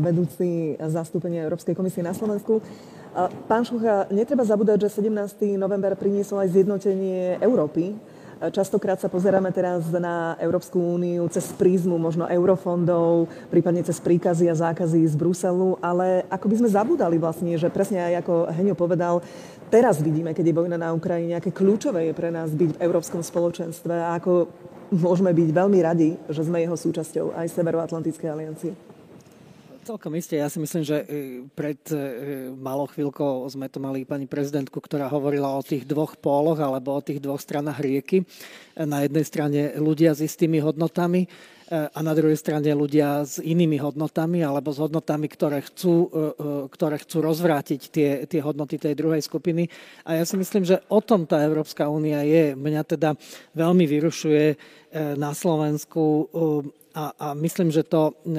[0.03, 2.59] vedúci zastúpenia Európskej komisie na Slovensku.
[3.47, 5.55] Pán Šucha, netreba zabúdať, že 17.
[5.59, 7.95] november priniesol aj zjednotenie Európy
[8.49, 14.57] Častokrát sa pozeráme teraz na Európsku úniu cez prízmu možno eurofondov, prípadne cez príkazy a
[14.57, 19.21] zákazy z Bruselu, ale ako by sme zabudali vlastne, že presne aj ako Heňo povedal,
[19.69, 23.21] teraz vidíme, keď je vojna na Ukrajine, aké kľúčové je pre nás byť v Európskom
[23.21, 24.49] spoločenstve a ako
[24.89, 28.73] môžeme byť veľmi radi, že sme jeho súčasťou aj Severoatlantickej aliancie.
[29.81, 30.37] Celkom isté.
[30.37, 31.05] Ja si myslím, že e,
[31.57, 31.97] pred e,
[32.53, 37.01] malou chvíľkou sme tu mali pani prezidentku, ktorá hovorila o tých dvoch póloch alebo o
[37.01, 38.21] tých dvoch stranách rieky.
[38.77, 41.27] Na jednej strane ľudia s istými hodnotami e,
[41.89, 46.13] a na druhej strane ľudia s inými hodnotami alebo s hodnotami, ktoré chcú,
[46.69, 49.65] ktoré chcú rozvrátiť tie, tie hodnoty tej druhej skupiny.
[50.05, 52.53] A ja si myslím, že o tom tá Európska únia je.
[52.53, 53.17] Mňa teda
[53.57, 54.45] veľmi vyrušuje
[55.17, 56.29] na Slovensku
[56.91, 58.35] a, a myslím, že to e,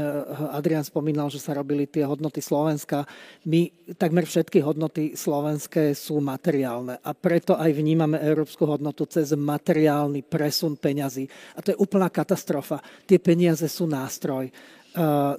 [0.52, 3.08] Adrian spomínal, že sa robili tie hodnoty Slovenska.
[3.48, 10.20] My, takmer všetky hodnoty slovenské sú materiálne a preto aj vnímame európsku hodnotu cez materiálny
[10.28, 11.24] presun peňazí.
[11.56, 12.84] A to je úplná katastrofa.
[13.08, 14.52] Tie peniaze sú nástroj e,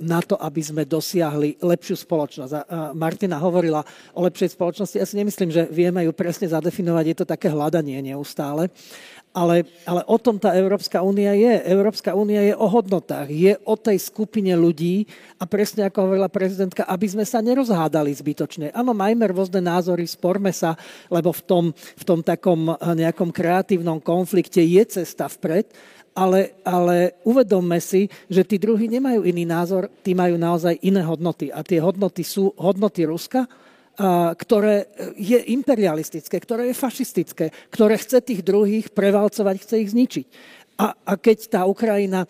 [0.02, 2.52] na to, aby sme dosiahli lepšiu spoločnosť.
[2.65, 3.86] A Martina hovorila
[4.17, 4.97] o lepšej spoločnosti.
[4.97, 7.06] Ja si nemyslím, že vieme ju presne zadefinovať.
[7.06, 8.73] Je to také hľadanie neustále.
[9.34, 11.65] Ale, ale o tom tá Európska únia je.
[11.65, 15.10] Európska únia je o hodnotách, je o tej skupine ľudí
[15.41, 18.69] a presne ako hovorila prezidentka, aby sme sa nerozhádali zbytočne.
[18.78, 20.78] Áno, majme rôzne názory, sporme sa,
[21.10, 25.65] lebo v tom, v tom takom nejakom kreatívnom konflikte je cesta vpred,
[26.13, 31.50] ale, ale uvedomme si, že tí druhí nemajú iný názor, tí majú naozaj iné hodnoty.
[31.50, 33.50] A tie hodnoty sú hodnoty Ruska,
[34.38, 40.27] ktoré je imperialistické, ktoré je fašistické, ktoré chce tých druhých prevalcovať, chce ich zničiť.
[40.84, 42.28] A, a keď tá Ukrajina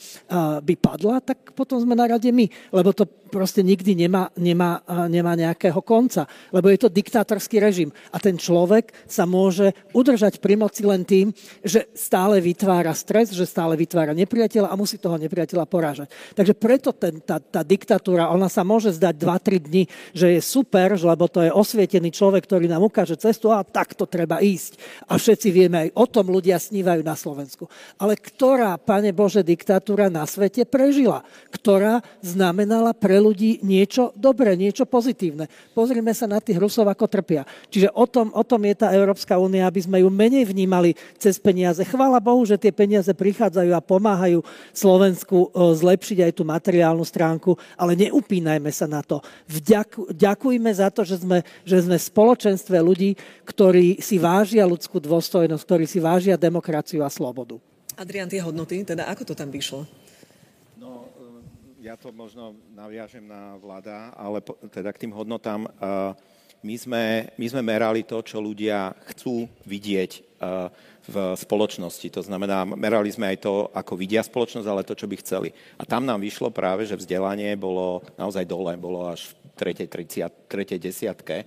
[0.61, 5.33] by padla, tak potom sme na rade my, lebo to proste nikdy nemá, nemá, nemá
[5.33, 7.89] nejakého konca, lebo je to diktátorský režim.
[8.13, 11.33] A ten človek sa môže udržať pri moci len tým,
[11.65, 16.13] že stále vytvára stres, že stále vytvára nepriateľa a musí toho nepriateľa porážať.
[16.37, 20.93] Takže preto ten, tá, tá diktatúra, ona sa môže zdať 2-3 dní, že je super,
[20.93, 24.77] lebo to je osvietený človek, ktorý nám ukáže cestu a takto treba ísť.
[25.09, 27.65] A všetci vieme, aj o tom ľudia snívajú na Slovensku.
[27.97, 34.59] Ale kto ktorá, pane Bože, diktatúra na svete prežila, ktorá znamenala pre ľudí niečo dobré,
[34.59, 35.47] niečo pozitívne.
[35.71, 37.47] Pozrime sa na tých Rusov, ako trpia.
[37.71, 41.39] Čiže o tom, o tom je tá Európska únia, aby sme ju menej vnímali cez
[41.39, 41.87] peniaze.
[41.87, 44.43] Chvála Bohu, že tie peniaze prichádzajú a pomáhajú
[44.75, 49.23] Slovensku e, zlepšiť aj tú materiálnu stránku, ale neupínajme sa na to.
[49.47, 53.15] Vďak, ďakujme za to, že sme, že sme v spoločenstve ľudí,
[53.47, 57.55] ktorí si vážia ľudskú dôstojnosť, ktorí si vážia demokraciu a slobodu.
[57.97, 59.85] Adrian, tie hodnoty, teda ako to tam vyšlo?
[60.77, 65.69] No, e, ja to možno naviažem na vláda, ale po, teda k tým hodnotám.
[66.63, 70.11] My sme, my sme merali to, čo ľudia chcú vidieť
[71.03, 72.07] v spoločnosti.
[72.15, 75.51] To znamená, merali sme aj to, ako vidia spoločnosť, ale to, čo by chceli.
[75.75, 79.91] A tam nám vyšlo práve, že vzdelanie bolo naozaj dole, bolo až v 3.
[79.91, 80.79] 30, 3.
[80.79, 81.43] desiatke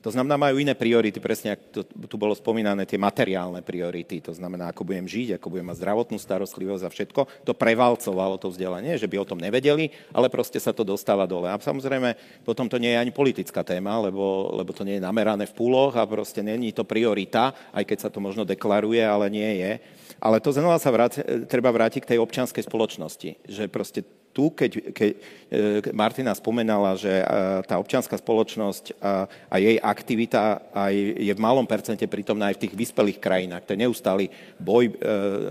[0.00, 4.24] to znamená, majú iné priority, presne ako tu bolo spomínané, tie materiálne priority.
[4.24, 7.20] To znamená, ako budem žiť, ako budem mať zdravotnú starostlivosť a všetko.
[7.44, 11.52] To prevalcovalo to vzdelanie, že by o tom nevedeli, ale proste sa to dostáva dole.
[11.52, 12.16] A samozrejme,
[12.48, 15.92] potom to nie je ani politická téma, lebo, lebo to nie je namerané v púloch
[16.00, 19.72] a proste není to priorita, aj keď sa to možno deklaruje, ale nie je.
[20.16, 24.94] Ale to znova sa vráti, treba vrátiť k tej občianskej spoločnosti, že proste tu, keď,
[24.94, 27.24] keď e, Martina spomenala, že e,
[27.66, 32.62] tá občianská spoločnosť a, a jej aktivita aj je v malom percente prítomná aj v
[32.66, 33.66] tých vyspelých krajinách.
[33.66, 34.24] To je neustály
[34.60, 34.92] boj,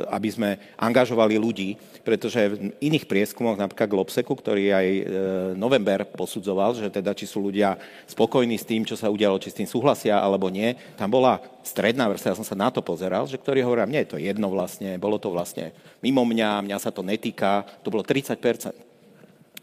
[0.09, 4.87] aby sme angažovali ľudí, pretože v iných prieskumoch, napríklad Globseku, ktorý aj
[5.59, 7.75] november posudzoval, že teda či sú ľudia
[8.07, 12.07] spokojní s tým, čo sa udialo, či s tým súhlasia alebo nie, tam bola stredná
[12.09, 14.95] vrstva, ja som sa na to pozeral, že ktorí hovoria, mne je to jedno vlastne,
[15.01, 18.37] bolo to vlastne mimo mňa, mňa sa to netýka, to bolo 30%.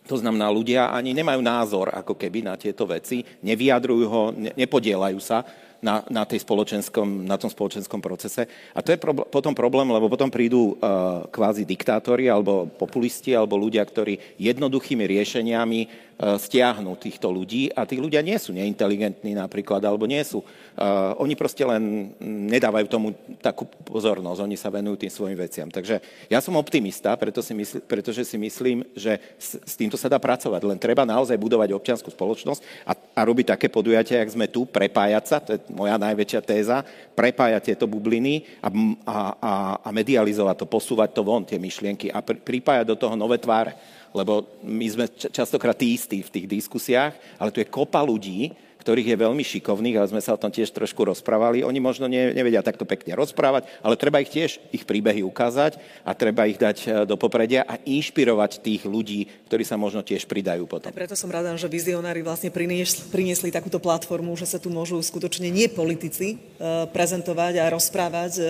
[0.07, 5.19] To znamená, ľudia ani nemajú názor ako keby na tieto veci, nevyjadrujú ho, ne, nepodielajú
[5.19, 5.43] sa
[5.83, 8.49] na, na, tej spoločenskom, na tom spoločenskom procese.
[8.73, 13.59] A to je pro, potom problém, lebo potom prídu uh, kvázi diktátori alebo populisti alebo
[13.61, 20.09] ľudia, ktorí jednoduchými riešeniami stiahnu týchto ľudí a tí ľudia nie sú neinteligentní napríklad, alebo
[20.09, 20.41] nie sú.
[20.77, 25.69] Uh, oni proste len nedávajú tomu takú pozornosť, oni sa venujú tým svojim veciam.
[25.69, 26.01] Takže
[26.33, 30.17] ja som optimista, preto si mysl, pretože si myslím, že s, s týmto sa dá
[30.17, 30.61] pracovať.
[30.65, 35.25] Len treba naozaj budovať občianskú spoločnosť a, a robiť také podujatia, jak sme tu, prepájať
[35.29, 36.81] sa, to je moja najväčšia téza,
[37.13, 39.53] prepájať tieto bubliny a, a, a,
[39.85, 43.77] a medializovať to, posúvať to von, tie myšlienky a pr- pripájať do toho nové tváre.
[44.17, 49.19] Lebo my sme častokrát tí istí v tých diskusiách, ale tu je kopa ľudí, ktorých
[49.19, 51.67] je veľmi šikovných, ale sme sa o tom tiež trošku rozprávali.
[51.67, 56.15] Oni možno ne, nevedia takto pekne rozprávať, ale treba ich tiež, ich príbehy ukázať a
[56.15, 60.71] treba ich dať e, do popredia a inšpirovať tých ľudí, ktorí sa možno tiež pridajú
[60.71, 60.95] potom.
[60.95, 65.51] A preto som rada, že vizionári vlastne priniesli, takúto platformu, že sa tu môžu skutočne
[65.51, 68.43] nie politici e, prezentovať a rozprávať e,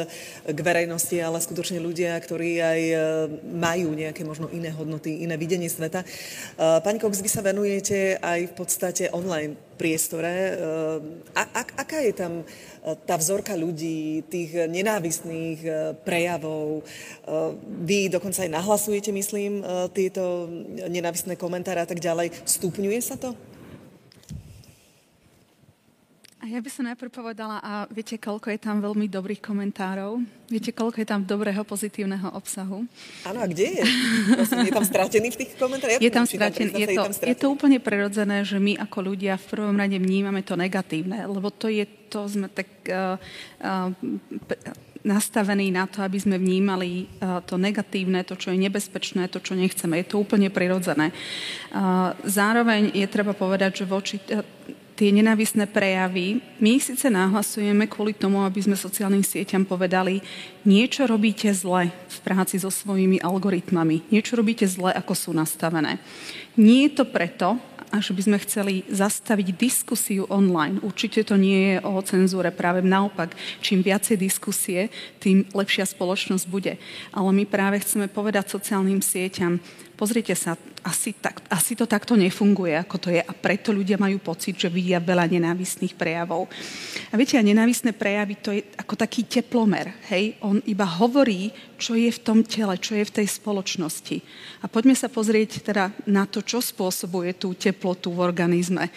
[0.53, 2.81] k verejnosti, ale skutočne ľudia, ktorí aj
[3.41, 6.05] majú nejaké možno iné hodnoty, iné videnie sveta.
[6.59, 10.33] Pani Cox, vy sa venujete aj v podstate online priestore.
[10.33, 16.83] Eh, a, a, aká je tam eh, tá vzorka ľudí, tých nenávistných eh, prejavov?
[17.83, 19.59] Vy dokonca aj nahlasujete, myslím,
[19.91, 20.47] tieto
[20.87, 22.31] nenávistné komentáre a tak ďalej.
[22.47, 23.35] Stupňuje sa to?
[26.47, 30.23] A ja by som najprv povedala, a viete, koľko je tam veľmi dobrých komentárov?
[30.47, 32.87] Viete, koľko je tam dobrého, pozitívneho obsahu?
[33.27, 33.85] Áno, a kde je?
[34.31, 35.99] Prosím, je tam stratený v tých komentároch?
[35.99, 36.71] Ja je tam stratený.
[36.71, 40.55] Je to, je to úplne prirodzené, že my ako ľudia v prvom rade vnímame to
[40.55, 43.19] negatívne, lebo to je, to sme tak uh,
[43.67, 43.91] uh,
[45.03, 49.59] nastavení na to, aby sme vnímali uh, to negatívne, to, čo je nebezpečné, to, čo
[49.59, 49.99] nechceme.
[49.99, 51.11] Je to úplne prirodzené.
[52.23, 54.23] Zároveň je treba povedať, že voči
[54.97, 60.25] tie nenávisné prejavy, my ich síce nahlasujeme kvôli tomu, aby sme sociálnym sieťam povedali,
[60.65, 66.01] niečo robíte zle v práci so svojimi algoritmami, niečo robíte zle, ako sú nastavené.
[66.57, 67.61] Nie je to preto,
[67.95, 70.83] a že by sme chceli zastaviť diskusiu online.
[70.83, 73.33] Určite to nie je o cenzúre, práve naopak.
[73.63, 74.91] Čím viacej diskusie,
[75.23, 76.83] tým lepšia spoločnosť bude.
[77.15, 79.63] Ale my práve chceme povedať sociálnym sieťam,
[79.97, 80.55] pozrite sa,
[80.85, 84.69] asi, tak, asi to takto nefunguje, ako to je a preto ľudia majú pocit, že
[84.71, 86.47] vidia veľa nenávistných prejavov.
[87.11, 90.37] A viete, a nenávistné prejavy to je ako taký teplomer, hej?
[90.45, 94.21] On iba hovorí, čo je v tom tele, čo je v tej spoločnosti.
[94.63, 98.93] A poďme sa pozrieť teda na to, čo spôsobuje tú teplotu v organizme.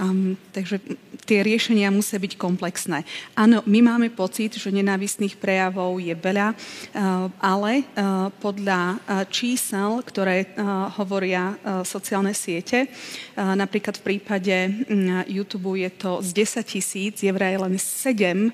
[0.00, 0.80] Um, takže
[1.28, 3.04] tie riešenia musia byť komplexné.
[3.36, 10.00] Áno, my máme pocit, že nenávistných prejavov je veľa, uh, ale uh, podľa uh, čísel,
[10.00, 10.56] ktoré
[10.96, 11.52] hovoria
[11.84, 12.88] sociálne siete,
[13.36, 18.50] napríklad v prípade uh, YouTube je to z 10 tisíc, je vraj len 7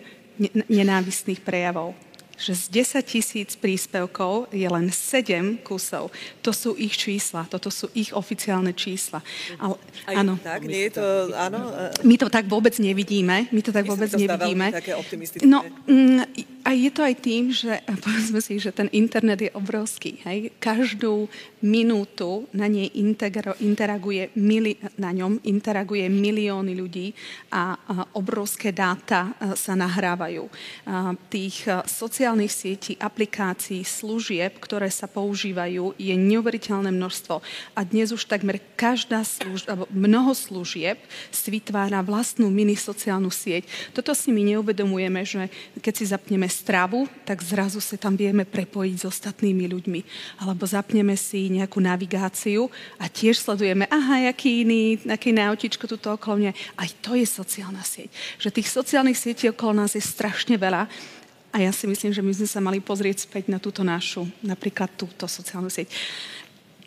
[0.67, 2.06] nenávistných prejavov
[2.37, 6.12] že z 10 tisíc príspevkov je len 7 kusov.
[6.44, 9.25] To sú ich čísla, toto sú ich oficiálne čísla.
[9.57, 9.81] Ale,
[10.12, 10.37] áno.
[10.40, 11.72] Tak, nie je to, áno?
[12.05, 13.49] My to tak vôbec nevidíme.
[13.51, 14.68] My to tak vôbec to nevidíme.
[14.68, 15.49] Také optimistické.
[15.49, 16.29] No, mm,
[16.66, 20.20] a je to aj tým, že povedzme si, že ten internet je obrovský.
[20.29, 20.53] Hej?
[20.61, 21.33] Každú
[21.64, 27.16] minútu na, nej integro, interaguje mili, na ňom interaguje milióny ľudí
[27.51, 30.44] a, a obrovské dáta sa nahrávajú.
[30.85, 37.39] A tých sociálnych sociálnych sietí, aplikácií, služieb, ktoré sa používajú, je neuveriteľné množstvo.
[37.79, 39.23] A dnes už takmer každá
[39.71, 40.99] alebo mnoho služieb
[41.31, 43.71] si vytvára vlastnú mini sociálnu sieť.
[43.95, 45.47] Toto si my neuvedomujeme, že
[45.79, 50.01] keď si zapneme stravu, tak zrazu sa tam vieme prepojiť s ostatnými ľuďmi.
[50.43, 52.67] Alebo zapneme si nejakú navigáciu
[52.99, 56.53] a tiež sledujeme, aha, aký iný, aký nautičko tuto okolo mňa.
[56.75, 58.11] Aj to je sociálna sieť.
[58.43, 61.15] Že tých sociálnych sietí okolo nás je strašne veľa
[61.57, 64.92] a ja si myslím, že my sme sa mali pozrieť späť na túto našu, napríklad
[64.92, 65.88] túto sociálnu sieť.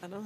[0.06, 0.22] Áno,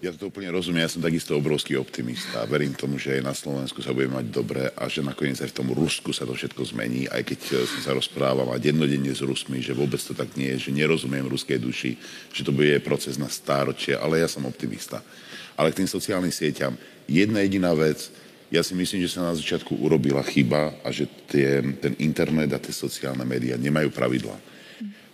[0.00, 3.84] Ja to úplne rozumiem, ja som takisto obrovský optimista verím tomu, že aj na Slovensku
[3.84, 7.04] sa budeme mať dobre a že nakoniec aj v tom Rusku sa to všetko zmení,
[7.12, 10.56] aj keď eh, som sa rozprávam a dennodenne s Rusmi, že vôbec to tak nie
[10.56, 12.00] je, že nerozumiem ruskej duši,
[12.32, 15.04] že to bude proces na stáročie, ale ja som optimista.
[15.52, 16.72] Ale k tým sociálnym sieťam,
[17.04, 18.08] jedna jediná vec,
[18.50, 22.62] ja si myslím, že sa na začiatku urobila chyba a že tie, ten internet a
[22.62, 24.38] tie sociálne médiá nemajú pravidla.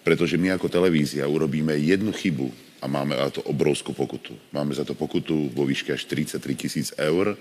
[0.05, 2.51] Pretože my ako televízia urobíme jednu chybu
[2.83, 4.35] a máme za to obrovskú pokutu.
[4.51, 7.39] Máme za to pokutu vo výške až 33 tisíc eur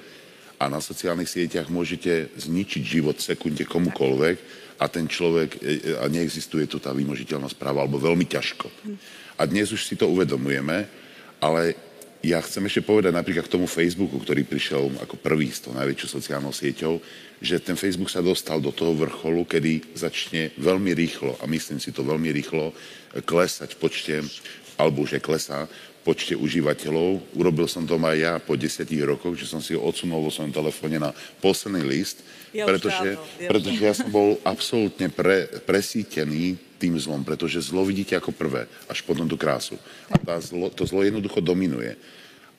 [0.62, 4.38] a na sociálnych sieťach môžete zničiť život v sekunde komukoľvek
[4.78, 8.70] a ten človek, e, e, a neexistuje tu tá vymožiteľnosť práva, alebo veľmi ťažko.
[9.38, 10.86] A dnes už si to uvedomujeme,
[11.42, 11.74] ale
[12.22, 16.22] ja chcem ešte povedať napríklad k tomu Facebooku, ktorý prišiel ako prvý s tou najväčšou
[16.22, 17.02] sociálnou sieťou,
[17.42, 21.90] že ten Facebook sa dostal do toho vrcholu, kedy začne veľmi rýchlo, a myslím si
[21.90, 22.78] to veľmi rýchlo,
[23.26, 24.16] klesať v počte,
[24.78, 25.66] alebo aj klesá,
[26.06, 27.38] počte užívateľov.
[27.38, 30.54] Urobil som to aj ja po desiatich rokoch, že som si ho odsunul vo svojom
[30.54, 32.22] telefóne na posledný list,
[32.54, 38.18] ja pretože, ja pretože ja som bol absolútne pre, presítený tým zlom, pretože zlo vidíte
[38.18, 39.78] ako prvé, až potom tú krásu.
[40.10, 41.94] A tá zlo, to zlo jednoducho dominuje.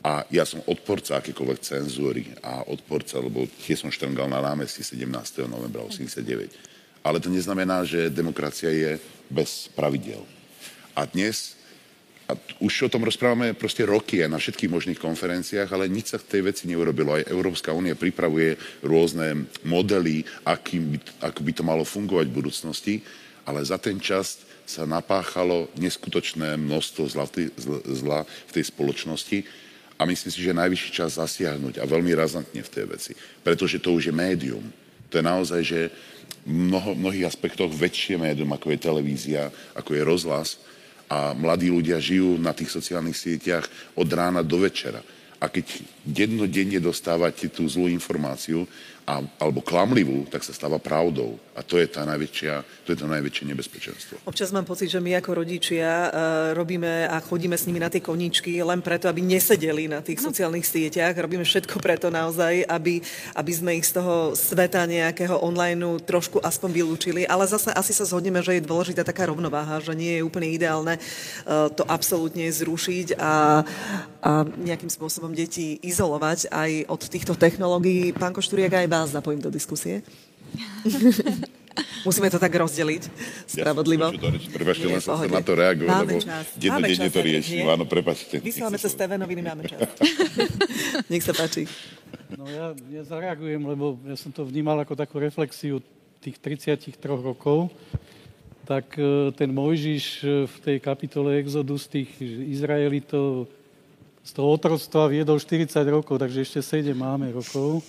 [0.03, 5.47] A ja som odporca akékoľvek cenzúry a odporca, lebo tiež som štrngal na námestí 17.
[5.51, 7.03] novembra 89.
[7.03, 10.23] Ale to neznamená, že demokracia je bez pravidel.
[10.95, 11.59] A dnes,
[12.31, 16.19] a už o tom rozprávame proste roky aj na všetkých možných konferenciách, ale nič sa
[16.23, 17.19] v tej veci neurobilo.
[17.19, 20.99] Aj Európska únia pripravuje rôzne modely, akým by,
[21.31, 22.95] ako by to malo fungovať v budúcnosti
[23.47, 27.27] ale za ten čas sa napáchalo neskutočné množstvo zla,
[27.87, 29.39] zla v tej spoločnosti
[29.99, 33.83] a myslím si, že je najvyšší čas zasiahnuť a veľmi razantne v tej veci, pretože
[33.83, 34.65] to už je médium.
[35.11, 35.81] To je naozaj, že
[36.43, 40.59] v mnoho, mnohých aspektoch väčšie médium, ako je televízia, ako je rozhlas
[41.13, 45.05] a mladí ľudia žijú na tých sociálnych sieťach od rána do večera.
[45.43, 48.65] A keď dennodenne dostávate tú zlú informáciu,
[49.03, 51.35] a, alebo klamlivú, tak sa stáva pravdou.
[51.53, 54.15] A to je, tá najväčšia, to je to najväčšie nebezpečenstvo.
[54.25, 56.09] Občas mám pocit, že my ako rodičia uh,
[56.57, 60.31] robíme a chodíme s nimi na tie koníčky len preto, aby nesedeli na tých no.
[60.31, 61.19] sociálnych sieťach.
[61.19, 63.03] Robíme všetko preto naozaj, aby,
[63.37, 67.27] aby sme ich z toho sveta nejakého online trošku aspoň vylúčili.
[67.27, 70.97] Ale zase asi sa zhodneme, že je dôležitá taká rovnováha, že nie je úplne ideálne
[70.97, 73.67] uh, to absolútne zrušiť a,
[74.23, 78.15] a nejakým spôsobom deti izolovať aj od týchto technológií.
[78.15, 80.03] Pán Košturiak, aj vás zapojím do diskusie.
[82.05, 83.03] Musíme to tak rozdeliť
[83.49, 84.11] spravodlivo.
[84.13, 84.21] Ja
[84.53, 86.19] prepačte, len som na to reagovať, lebo
[86.59, 87.65] dennodenne to riešim.
[87.65, 88.43] Áno, prepačte.
[88.43, 89.81] Vysielame cez TV noviny, máme čas.
[91.13, 91.65] Nech sa páči.
[92.37, 95.81] No ja, ja zareagujem, lebo ja som to vnímal ako takú reflexiu
[96.21, 97.71] tých 33 rokov.
[98.63, 103.47] Tak e, ten Mojžiš e, v tej kapitole Exodus tých Izraelitov
[104.23, 107.83] z toho otroctva viedol 40 rokov, takže ešte 7 máme rokov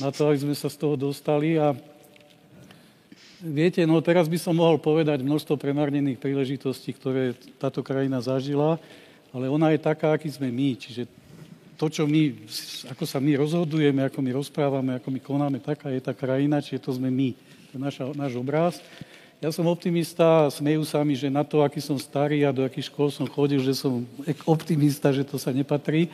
[0.00, 1.56] na to, aby sme sa z toho dostali.
[1.58, 1.76] A
[3.42, 8.78] viete, no teraz by som mohol povedať množstvo premárnených príležitostí, ktoré táto krajina zažila,
[9.32, 10.78] ale ona je taká, aký sme my.
[10.78, 11.10] Čiže
[11.80, 12.46] to, čo my,
[12.94, 16.84] ako sa my rozhodujeme, ako my rozprávame, ako my konáme, taká je tá krajina, čiže
[16.86, 17.34] to sme my.
[17.34, 18.78] To je naša, náš obraz.
[19.42, 22.86] Ja som optimista, smejú sa mi, že na to, aký som starý a do akých
[22.86, 24.06] škôl som chodil, že som
[24.46, 26.06] optimista, že to sa nepatrí,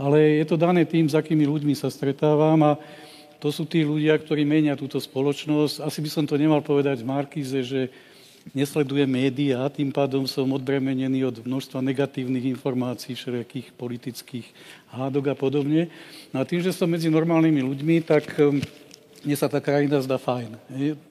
[0.00, 2.80] ale je to dané tým, s akými ľuďmi sa stretávam a
[3.40, 5.80] to sú tí ľudia, ktorí menia túto spoločnosť.
[5.80, 7.88] Asi by som to nemal povedať v Markize, že
[8.52, 14.46] nesledujem médiá, tým pádom som odbremenený od množstva negatívnych informácií, všelijakých politických
[14.92, 15.88] hádok a podobne.
[16.32, 18.28] No a tým, že som medzi normálnymi ľuďmi, tak
[19.24, 20.56] mne sa tá krajina zdá fajn.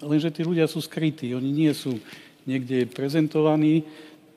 [0.01, 2.01] Lenže tí ľudia sú skrytí, oni nie sú
[2.45, 3.85] niekde prezentovaní,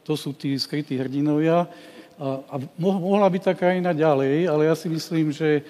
[0.05, 1.68] to sú tí skrytí hrdinovia.
[2.20, 5.64] A, a mohla by tá krajina ďalej, ale ja si myslím, že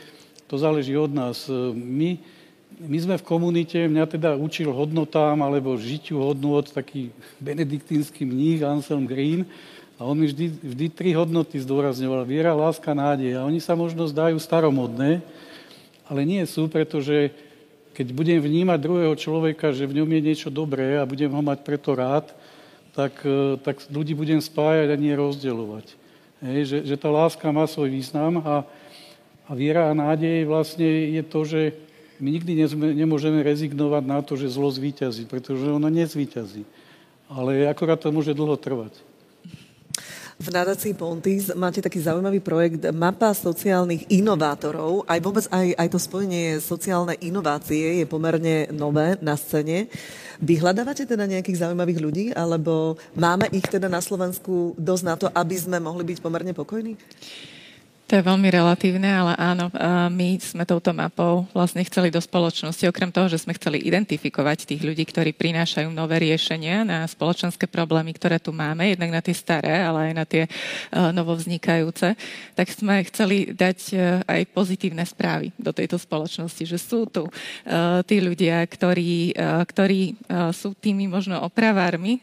[0.53, 1.49] to záleží od nás.
[1.73, 2.21] My,
[2.77, 7.09] my sme v komunite, mňa teda učil hodnotám alebo žitiu hodnot taký
[7.41, 9.49] benediktínsky mních Anselm Green
[9.97, 12.29] a on mi vždy, vždy tri hodnoty zdôrazňoval.
[12.29, 13.41] Viera, láska, nádej.
[13.41, 15.25] A oni sa možno zdajú staromodné,
[16.05, 17.33] ale nie sú, pretože
[17.97, 21.65] keď budem vnímať druhého človeka, že v ňom je niečo dobré a budem ho mať
[21.65, 22.29] preto rád,
[22.93, 25.97] tak, e, tak ľudí budem spájať a nie rozdeľovať.
[26.45, 28.69] Hej, že, že tá láska má svoj význam a,
[29.47, 31.61] a viera a nádej vlastne je to, že
[32.23, 36.63] my nikdy nezme, nemôžeme rezignovať na to, že zlo zvíťazí, pretože ono nezvíťazí.
[37.27, 38.95] Ale akorát to môže dlho trvať.
[40.43, 45.07] V nadácii Pontis máte taký zaujímavý projekt Mapa sociálnych inovátorov.
[45.07, 49.87] Aj vôbec aj, aj to spojenie sociálne inovácie je pomerne nové na scéne.
[50.43, 55.55] Vyhľadávate teda nejakých zaujímavých ľudí, alebo máme ich teda na Slovensku dosť na to, aby
[55.55, 56.99] sme mohli byť pomerne pokojní?
[58.13, 59.73] To je veľmi relatívne, ale áno,
[60.13, 64.85] my sme touto mapou vlastne chceli do spoločnosti, okrem toho, že sme chceli identifikovať tých
[64.85, 69.81] ľudí, ktorí prinášajú nové riešenia na spoločenské problémy, ktoré tu máme, jednak na tie staré,
[69.81, 70.45] ale aj na tie
[70.93, 72.13] novovznikajúce,
[72.53, 73.97] tak sme chceli dať
[74.29, 77.25] aj pozitívne správy do tejto spoločnosti, že sú tu
[78.05, 80.21] tí ľudia, ktorí, ktorí
[80.53, 82.21] sú tými možno opravármi,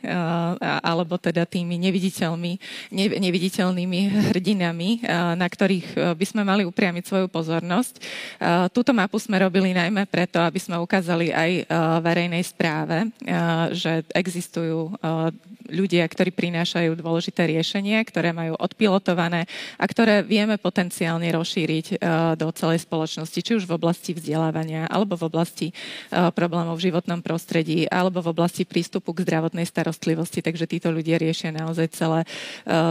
[0.86, 2.62] alebo teda tými neviditeľmi,
[2.94, 7.94] neviditeľnými hrdinami, na ktorých ktorých eh, by sme mali upriamiť svoju pozornosť.
[8.00, 11.66] Eh, túto mapu sme robili najmä preto, aby sme ukázali aj eh,
[12.04, 13.12] verejnej správe,
[13.72, 14.98] že existujú
[15.70, 19.46] ľudia, ktorí prinášajú dôležité riešenia, ktoré majú odpilotované
[19.78, 22.02] a ktoré vieme potenciálne rozšíriť
[22.36, 25.68] do celej spoločnosti, či už v oblasti vzdelávania, alebo v oblasti
[26.10, 30.42] problémov v životnom prostredí, alebo v oblasti prístupu k zdravotnej starostlivosti.
[30.42, 32.22] Takže títo ľudia riešia naozaj celé,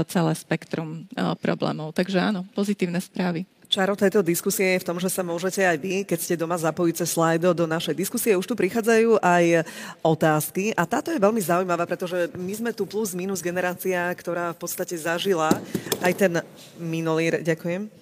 [0.06, 1.04] celé spektrum
[1.42, 1.90] problémov.
[1.92, 3.44] Takže áno, pozitívne správy.
[3.68, 7.04] Čaro tejto diskusie je v tom, že sa môžete aj vy, keď ste doma zapojiť
[7.04, 8.32] cez slajdo do našej diskusie.
[8.32, 9.68] Už tu prichádzajú aj
[10.00, 14.60] otázky a táto je veľmi zaujímavá, pretože my sme tu plus minus generácia, ktorá v
[14.64, 15.52] podstate zažila
[16.00, 16.32] aj ten
[16.80, 17.44] minulý...
[17.44, 17.92] Ďakujem.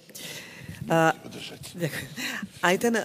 [0.87, 1.11] Uh.
[2.63, 2.95] Aj ten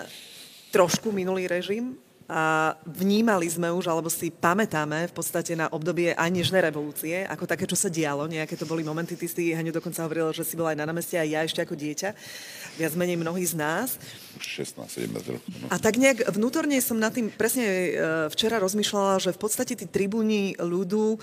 [0.70, 1.98] trošku minulý režim,
[2.30, 7.44] a vnímali sme už, alebo si pamätáme v podstate na obdobie aj nežnej revolúcie, ako
[7.46, 10.54] také, čo sa dialo, nejaké to boli momenty, ty si Haňo dokonca hovoril, že si
[10.54, 12.08] bola aj na námestí, aj ja ešte ako dieťa,
[12.78, 13.98] viac menej mnohí z nás.
[14.40, 15.50] 16-17 rokov.
[15.60, 15.66] No.
[15.68, 17.90] A tak nejak vnútorne som nad tým presne e,
[18.32, 21.20] včera rozmýšľala, že v podstate tí tribúni ľudu,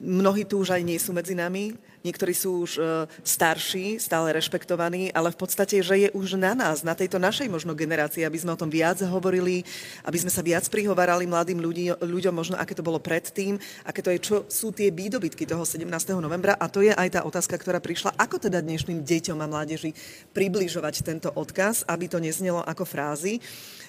[0.00, 1.72] mnohí tu už aj nie sú medzi nami,
[2.06, 2.82] niektorí sú už e,
[3.26, 7.74] starší, stále rešpektovaní, ale v podstate, že je už na nás, na tejto našej možno
[7.74, 9.66] generácii, aby sme o tom viac hovorili,
[10.06, 14.14] aby sme sa viac prihovarali mladým ľudí, ľuďom, možno aké to bolo predtým, aké to
[14.14, 15.82] je, čo sú tie výdobytky toho 17.
[16.22, 16.54] novembra.
[16.54, 19.90] A to je aj tá otázka, ktorá prišla, ako teda dnešným deťom a mládeži
[20.30, 23.42] približovať tento odkaz, aby to neznelo ako frázy.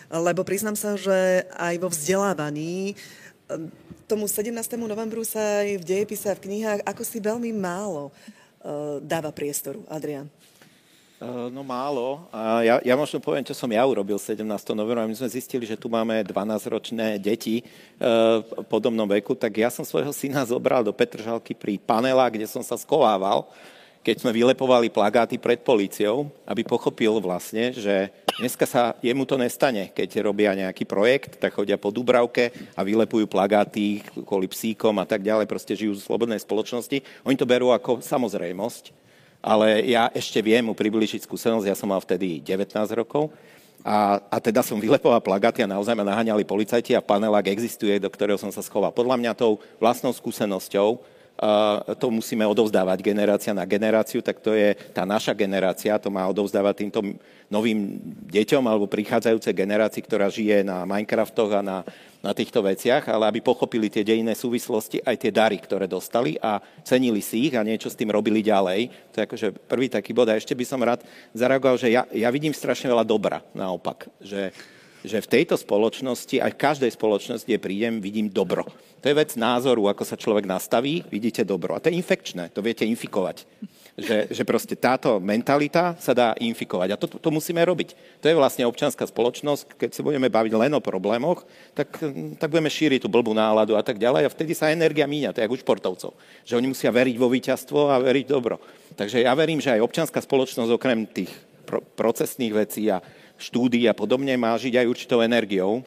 [0.07, 2.95] Lebo priznám sa, že aj vo vzdelávaní
[4.07, 4.51] tomu 17.
[4.75, 9.83] novembru sa aj v dejepise a v knihách ako si veľmi málo uh, dáva priestoru.
[9.87, 10.27] Adrian.
[11.17, 12.29] Uh, no málo.
[12.61, 14.45] Ja, ja možno poviem, čo som ja urobil 17.
[14.77, 15.09] novembra.
[15.09, 17.65] My sme zistili, že tu máme 12-ročné deti
[17.97, 22.45] uh, v podobnom veku, tak ja som svojho syna zobral do Petržalky pri panela, kde
[22.45, 23.49] som sa skovával
[24.07, 28.07] keď sme vylepovali plagáty pred políciou, aby pochopil vlastne, že
[28.39, 29.91] dneska sa jemu to nestane.
[29.91, 35.27] Keď robia nejaký projekt, tak chodia po Dubravke a vylepujú plagáty kvôli psíkom a tak
[35.27, 37.03] ďalej, proste žijú v slobodnej spoločnosti.
[37.27, 38.95] Oni to berú ako samozrejmosť,
[39.43, 42.63] ale ja ešte viem mu približiť skúsenosť, ja som mal vtedy 19
[42.95, 43.35] rokov,
[43.83, 48.07] a, a teda som vylepoval plagáty a naozaj ma naháňali policajti a panelák existuje, do
[48.07, 48.95] ktorého som sa schoval.
[48.95, 51.16] Podľa mňa tou vlastnou skúsenosťou
[52.01, 56.73] to musíme odovzdávať generácia na generáciu, tak to je tá naša generácia, to má odovzdávať
[56.81, 56.99] týmto
[57.47, 61.77] novým deťom alebo prichádzajúcej generácii, ktorá žije na Minecraftoch a na,
[62.25, 66.59] na týchto veciach, ale aby pochopili tie dejinné súvislosti, aj tie dary, ktoré dostali a
[66.81, 69.13] cenili si ich a niečo s tým robili ďalej.
[69.13, 70.27] To je akože prvý taký bod.
[70.27, 71.05] A ešte by som rád
[71.37, 74.09] zareagoval, že ja, ja vidím strašne veľa dobra naopak.
[74.19, 74.51] Že,
[75.05, 78.65] že v tejto spoločnosti, aj v každej spoločnosti, kde prídem, vidím dobro.
[79.01, 81.77] To je vec názoru, ako sa človek nastaví, vidíte dobro.
[81.77, 83.45] A to je infekčné, to viete infikovať.
[83.97, 86.89] Že, že proste táto mentalita sa dá infikovať.
[86.93, 88.21] A to, to, to musíme robiť.
[88.21, 89.73] To je vlastne občianská spoločnosť.
[89.73, 91.97] Keď sa budeme baviť len o problémoch, tak,
[92.37, 94.29] tak budeme šíriť tú blbú náladu a tak ďalej.
[94.29, 96.11] A vtedy sa energia míňa, to je ako u športovcov.
[96.45, 98.61] Že oni musia veriť vo víťazstvo a veriť dobro.
[98.93, 101.33] Takže ja verím, že aj občianská spoločnosť okrem tých
[101.65, 103.01] pro- procesných vecí a
[103.37, 105.85] štúdií a podobne má žiť aj určitou energiou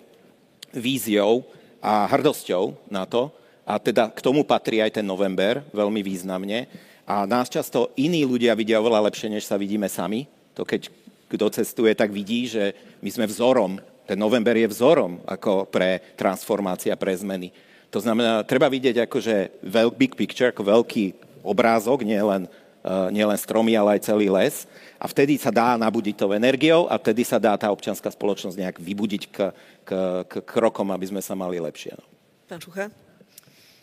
[0.71, 1.43] víziou
[1.83, 3.29] a hrdosťou na to.
[3.67, 6.67] A teda k tomu patrí aj ten november veľmi významne.
[7.07, 10.31] A nás často iní ľudia vidia oveľa lepšie, než sa vidíme sami.
[10.55, 10.91] To keď
[11.31, 13.79] kto cestuje, tak vidí, že my sme vzorom.
[14.07, 17.55] Ten november je vzorom ako pre transformácia, pre zmeny.
[17.95, 19.63] To znamená, treba vidieť akože
[19.95, 21.15] big picture, ako veľký
[21.47, 22.51] obrázok, nie len,
[22.85, 24.65] uh, nie len stromy, ale aj celý les.
[25.01, 28.77] A vtedy sa dá nabudiť tou energiou a vtedy sa dá tá občianská spoločnosť nejak
[28.81, 29.37] vybudiť k,
[29.85, 29.91] k,
[30.29, 31.97] k krokom, aby sme sa mali lepšie.
[31.97, 32.05] No.
[32.51, 32.93] Pán Šucha?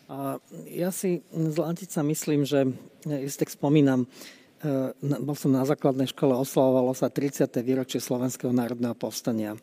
[0.08, 0.40] A
[0.72, 2.64] ja si z Lantica myslím, že
[3.04, 4.08] ja si tak spomínam,
[4.64, 7.60] e, bol som na základnej škole, oslavovalo sa 30.
[7.60, 9.60] výročie Slovenského národného povstania.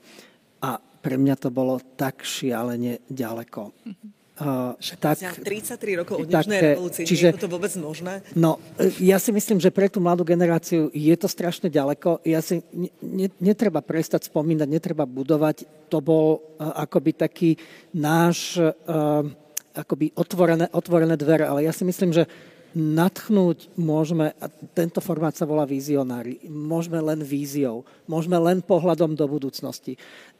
[0.60, 3.72] A pre mňa to bolo tak šialene ďaleko.
[4.34, 5.14] Uh, tak,
[5.46, 8.18] 33 rokov od dnešnej revolúcie, čiže, nie je to vôbec možné?
[8.34, 12.18] No, e, ja si myslím, že pre tú mladú generáciu je to strašne ďaleko.
[12.26, 12.66] Ja si
[12.98, 15.86] ne, netreba prestať spomínať, netreba budovať.
[15.86, 17.50] To bol uh, akoby taký
[17.94, 19.22] náš uh,
[19.70, 22.26] akoby otvorené, otvorené dvere, ale ja si myslím, že
[22.74, 29.26] nadchnúť môžeme, a tento formát sa volá vizionári, môžeme len víziou, môžeme len pohľadom do
[29.30, 29.94] budúcnosti.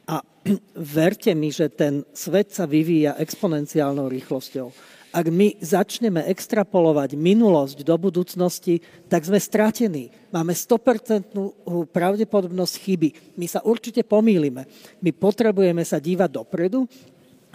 [0.09, 0.21] A
[0.97, 4.69] verte mi, že ten svet sa vyvíja exponenciálnou rýchlosťou.
[5.15, 10.11] Ak my začneme extrapolovať minulosť do budúcnosti, tak sme stratení.
[10.27, 11.31] Máme 100%
[11.87, 13.09] pravdepodobnosť chyby.
[13.39, 14.67] My sa určite pomýlime.
[14.99, 16.83] My potrebujeme sa dívať dopredu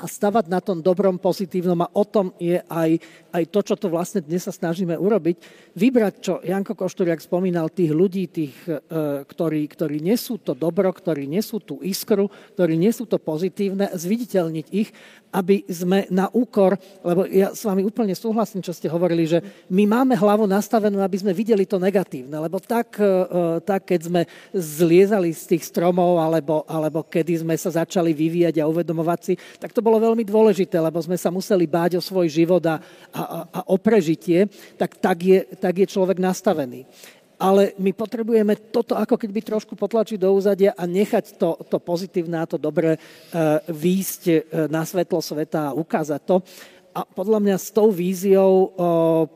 [0.01, 2.91] a stavať na tom dobrom, pozitívnom a o tom je aj,
[3.37, 5.37] aj to, čo to vlastne dnes sa snažíme urobiť.
[5.77, 8.81] Vybrať, čo Janko Košturiak spomínal, tých ľudí, tých, e,
[9.29, 14.91] ktorí, ktorí nesú to dobro, ktorí nesú tú iskru, ktorí nesú to pozitívne, zviditeľniť ich
[15.31, 16.75] aby sme na úkor,
[17.07, 19.39] lebo ja s vami úplne súhlasím, čo ste hovorili, že
[19.71, 24.21] my máme hlavu nastavenú, aby sme videli to negatívne, lebo tak, e, tak keď sme
[24.51, 29.71] zliezali z tých stromov, alebo, alebo kedy sme sa začali vyvíjať a uvedomovať si, tak
[29.71, 32.79] to bolo veľmi dôležité, lebo sme sa museli báť o svoj život a,
[33.11, 36.87] a, a o prežitie, tak, tak, je, tak je človek nastavený.
[37.41, 42.37] Ale my potrebujeme toto ako keby trošku potlačiť do úzadia a nechať to, to pozitívne
[42.37, 44.35] a to dobré uh, výjsť uh,
[44.69, 46.37] na svetlo sveta a ukázať to
[46.91, 48.75] a podľa mňa s tou víziou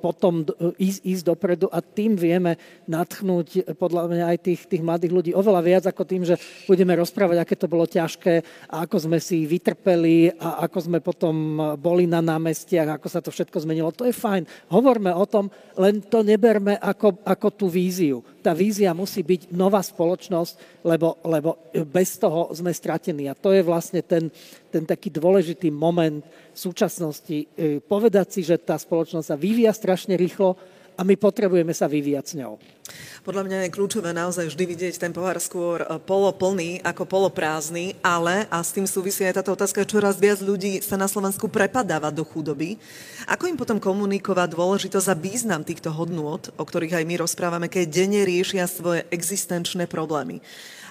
[0.02, 0.42] potom
[0.74, 2.58] ísť, ísť dopredu a tým vieme
[2.90, 6.34] natchnúť podľa mňa aj tých, tých mladých ľudí oveľa viac ako tým, že
[6.66, 8.42] budeme rozprávať, aké to bolo ťažké
[8.74, 11.34] a ako sme si vytrpeli a ako sme potom
[11.78, 13.94] boli na námestiach, ako sa to všetko zmenilo.
[13.94, 14.74] To je fajn.
[14.74, 15.46] Hovorme o tom,
[15.78, 18.26] len to neberme ako, ako tú víziu.
[18.44, 23.32] Tá vízia musí byť nová spoločnosť, lebo, lebo bez toho sme stratení.
[23.32, 24.28] A to je vlastne ten,
[24.68, 26.20] ten taký dôležitý moment
[26.52, 27.48] v súčasnosti.
[27.56, 30.60] E, povedať si, že tá spoločnosť sa vyvíja strašne rýchlo
[30.94, 32.58] a my potrebujeme sa vyvíjať s ňou.
[33.24, 38.44] Podľa mňa je kľúčové naozaj vždy vidieť ten pohár skôr e, poloplný ako poloprázdny, ale,
[38.52, 42.20] a s tým súvisí aj táto otázka, čoraz viac ľudí sa na Slovensku prepadáva do
[42.28, 42.76] chudoby.
[43.24, 47.88] Ako im potom komunikovať dôležitosť a význam týchto hodnôt, o ktorých aj my rozprávame, keď
[47.88, 50.44] denne riešia svoje existenčné problémy?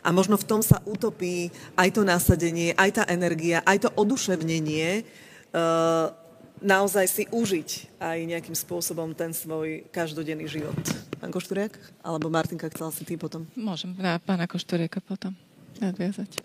[0.04, 5.06] A možno v tom sa utopí aj to nasadenie, aj tá energia, aj to oduševnenie,
[5.54, 6.23] uh,
[6.64, 10.80] naozaj si užiť aj nejakým spôsobom ten svoj každodenný život.
[11.20, 11.76] Pán Košturiak?
[12.02, 13.44] Alebo Martinka, chcela si ty potom?
[13.54, 15.36] Môžem na pána Košturiaka potom
[15.84, 16.40] nadviazať.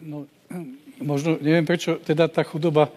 [0.00, 0.24] No,
[0.98, 2.88] možno, neviem prečo, teda tá chudoba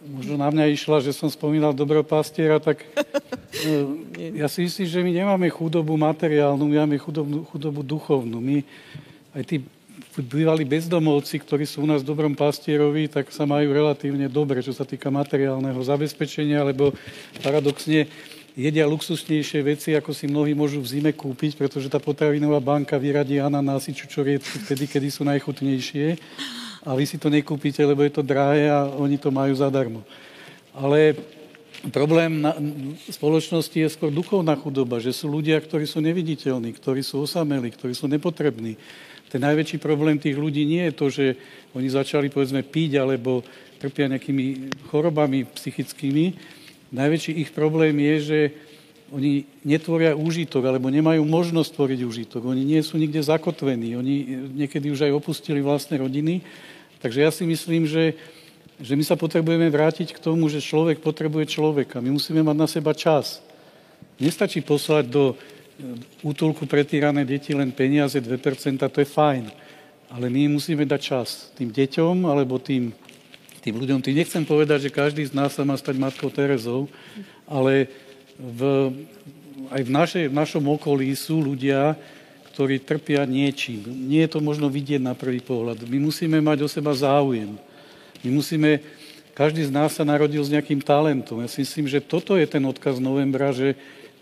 [0.00, 2.82] možno na mňa išla, že som spomínal dobropastiera, tak
[3.68, 8.40] e, ja si myslím, že my nemáme chudobu materiálnu, my máme chudobu, chudobu duchovnú.
[8.40, 8.64] My,
[9.36, 9.56] aj tí
[10.18, 14.74] bývali bezdomovci, ktorí sú u nás v dobrom pastierovi, tak sa majú relatívne dobre, čo
[14.74, 16.92] sa týka materiálneho zabezpečenia, lebo
[17.40, 18.10] paradoxne
[18.58, 23.38] jedia luxusnejšie veci, ako si mnohí môžu v zime kúpiť, pretože tá potravinová banka vyradí
[23.38, 26.18] ananásy, čučoriedky vtedy, kedy sú najchutnejšie
[26.84, 30.02] a vy si to nekúpite, lebo je to drahé a oni to majú zadarmo.
[30.74, 31.14] Ale
[31.88, 32.56] problém na,
[33.08, 37.96] spoločnosti je skôr duchovná chudoba, že sú ľudia, ktorí sú neviditeľní, ktorí sú osamelí, ktorí
[37.96, 38.76] sú nepotrební.
[39.30, 41.26] Ten najväčší problém tých ľudí nie je to, že
[41.72, 43.46] oni začali, povedzme, piť alebo
[43.78, 46.34] trpia nejakými chorobami psychickými.
[46.90, 48.40] Najväčší ich problém je, že
[49.10, 52.42] oni netvoria úžitok, alebo nemajú možnosť tvoriť úžitok.
[52.46, 53.98] Oni nie sú nikde zakotvení.
[53.98, 54.14] Oni
[54.54, 56.42] niekedy už aj opustili vlastné rodiny
[57.00, 58.12] Takže ja si myslím, že,
[58.76, 62.04] že my sa potrebujeme vrátiť k tomu, že človek potrebuje človeka.
[62.04, 63.40] My musíme mať na seba čas.
[64.20, 65.24] Nestačí poslať do
[65.80, 68.28] e, útulku pretýrané deti len peniaze 2%,
[68.76, 69.48] to je fajn.
[70.12, 72.92] Ale my musíme dať čas tým deťom alebo tým,
[73.64, 74.04] tým ľuďom.
[74.04, 76.90] Tým nechcem povedať, že každý z nás sa má stať matkou Terezou,
[77.48, 77.88] ale
[78.36, 78.60] v,
[79.70, 81.94] aj v, našej, v našom okolí sú ľudia,
[82.56, 83.86] ktorí trpia niečím.
[83.86, 85.86] Nie je to možno vidieť na prvý pohľad.
[85.86, 87.56] My musíme mať o seba záujem.
[88.20, 88.84] My musíme,
[89.32, 91.40] každý z nás sa narodil s nejakým talentom.
[91.40, 93.78] Ja si myslím, že toto je ten odkaz novembra, že,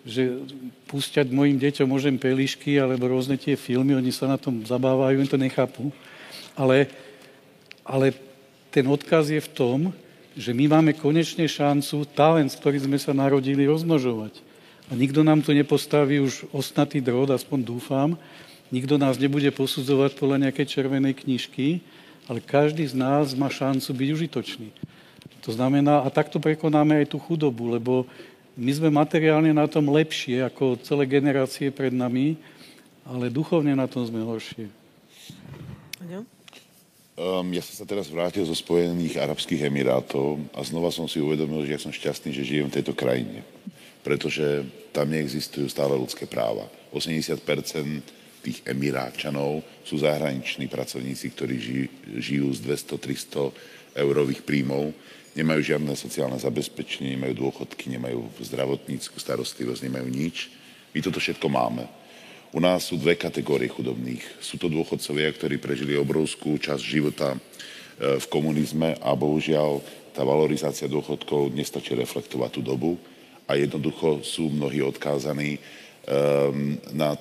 [0.06, 0.42] že
[0.86, 5.30] púšťať mojim deťom môžem pelišky alebo rôzne tie filmy, oni sa na tom zabávajú, oni
[5.30, 5.90] to nechápu.
[6.58, 6.90] Ale,
[7.82, 8.14] ale
[8.70, 9.78] ten odkaz je v tom,
[10.38, 14.38] že my máme konečne šancu talent, s ktorým sme sa narodili, rozmnožovať.
[14.88, 18.14] A nikto nám tu nepostaví už ostnatý drôt, aspoň dúfam.
[18.70, 21.82] Nikto nás nebude posudzovať podľa nejakej červenej knižky,
[22.30, 24.68] ale každý z nás má šancu byť užitočný.
[25.48, 28.04] To znamená, a takto prekonáme aj tú chudobu, lebo
[28.58, 32.34] my sme materiálne na tom lepšie ako celé generácie pred nami,
[33.06, 34.66] ale duchovne na tom sme horšie.
[37.18, 41.66] Um, ja som sa teraz vrátil zo Spojených Arabských Emirátov a znova som si uvedomil,
[41.66, 43.42] že ja som šťastný, že žijem v tejto krajine.
[44.06, 44.62] Pretože
[44.94, 46.66] tam neexistujú stále ľudské práva.
[46.94, 47.42] 80%
[48.42, 51.54] tých emiráčanov sú zahraniční pracovníci, ktorí
[52.22, 54.94] žijú z 200-300 eurových príjmov
[55.38, 60.50] nemajú žiadne sociálne zabezpečenie, nemajú dôchodky, nemajú zdravotníckú starostlivosť, nemajú nič.
[60.90, 61.86] My toto všetko máme.
[62.50, 64.24] U nás sú dve kategórie chudobných.
[64.42, 67.38] Sú to dôchodcovia, ktorí prežili obrovskú časť života e,
[68.18, 69.84] v komunizme a bohužiaľ
[70.16, 72.98] tá valorizácia dôchodkov nestačí reflektovať tú dobu
[73.46, 77.14] a jednoducho sú mnohí odkázaní um, na,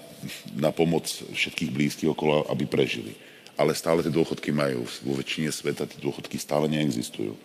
[0.58, 3.14] na pomoc všetkých blízkych okolo, aby prežili.
[3.54, 4.90] Ale stále tie dôchodky majú.
[5.06, 7.38] Vo väčšine sveta tie dôchodky stále neexistujú.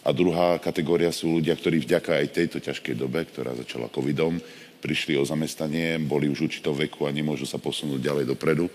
[0.00, 4.40] A druhá kategória sú ľudia, ktorí vďaka aj tejto ťažkej dobe, ktorá začala covidom,
[4.80, 8.72] prišli o zamestnanie, boli už v určitom veku a nemôžu sa posunúť ďalej dopredu.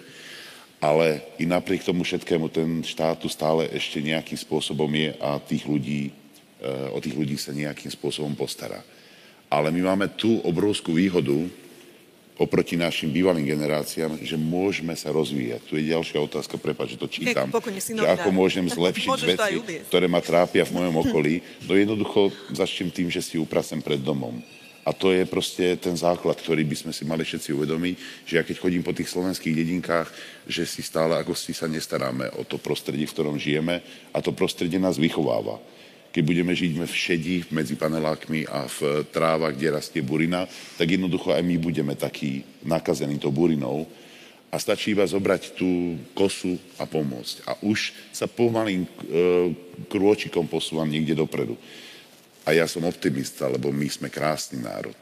[0.77, 5.65] Ale i napriek tomu všetkému ten štát tu stále ešte nejakým spôsobom je a tých
[5.65, 6.13] ľudí,
[6.61, 8.85] eh, o tých ľudí sa nejakým spôsobom postará.
[9.49, 11.33] Ale my máme tú obrovskú výhodu,
[12.35, 15.61] oproti našim bývalým generáciám, že môžeme sa rozvíjať.
[15.71, 19.53] Tu je ďalšia otázka, prepáč, že to čítam, že ako môžem zlepšiť veci,
[19.87, 21.39] ktoré ma trápia v mojom okolí.
[21.63, 24.43] No jednoducho začnem tým, že si uprasem pred domom.
[24.85, 27.95] A to je proste ten základ, ktorý by sme si mali všetci uvedomiť,
[28.29, 30.13] že ja keď chodím po tých slovenských dedinkách,
[30.45, 33.81] že si stále ako si sa nestaráme o to prostredie, v ktorom žijeme
[34.13, 35.57] a to prostredie nás vychováva
[36.15, 40.47] keď budeme žiť v šedi medzi panelákmi a v trávach, kde rastie burina,
[40.79, 43.83] tak jednoducho aj my budeme takí nakazení tou burinou
[44.47, 47.35] a stačí iba zobrať tú kosu a pomôcť.
[47.43, 48.89] A už sa pomalým e,
[49.91, 51.59] krôčikom posúvam niekde dopredu.
[52.47, 54.95] A ja som optimista, lebo my sme krásny národ.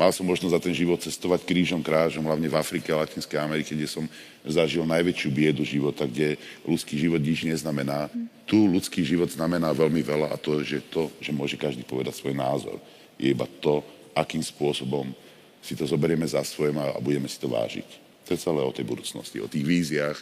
[0.00, 3.76] Mal som možnosť za ten život cestovať krížom krážom, hlavne v Afrike a Latinskej Amerike,
[3.76, 4.08] kde som
[4.48, 8.08] zažil najväčšiu biedu života, kde ľudský život nič neznamená.
[8.50, 12.34] Tu ľudský život znamená veľmi veľa a to, že to, že môže každý povedať svoj
[12.34, 12.82] názor,
[13.14, 15.14] je iba to, akým spôsobom
[15.62, 17.86] si to zoberieme za svoje a budeme si to vážiť.
[18.26, 20.18] To je celé o tej budúcnosti, o tých víziách.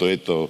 [0.00, 0.48] To je to,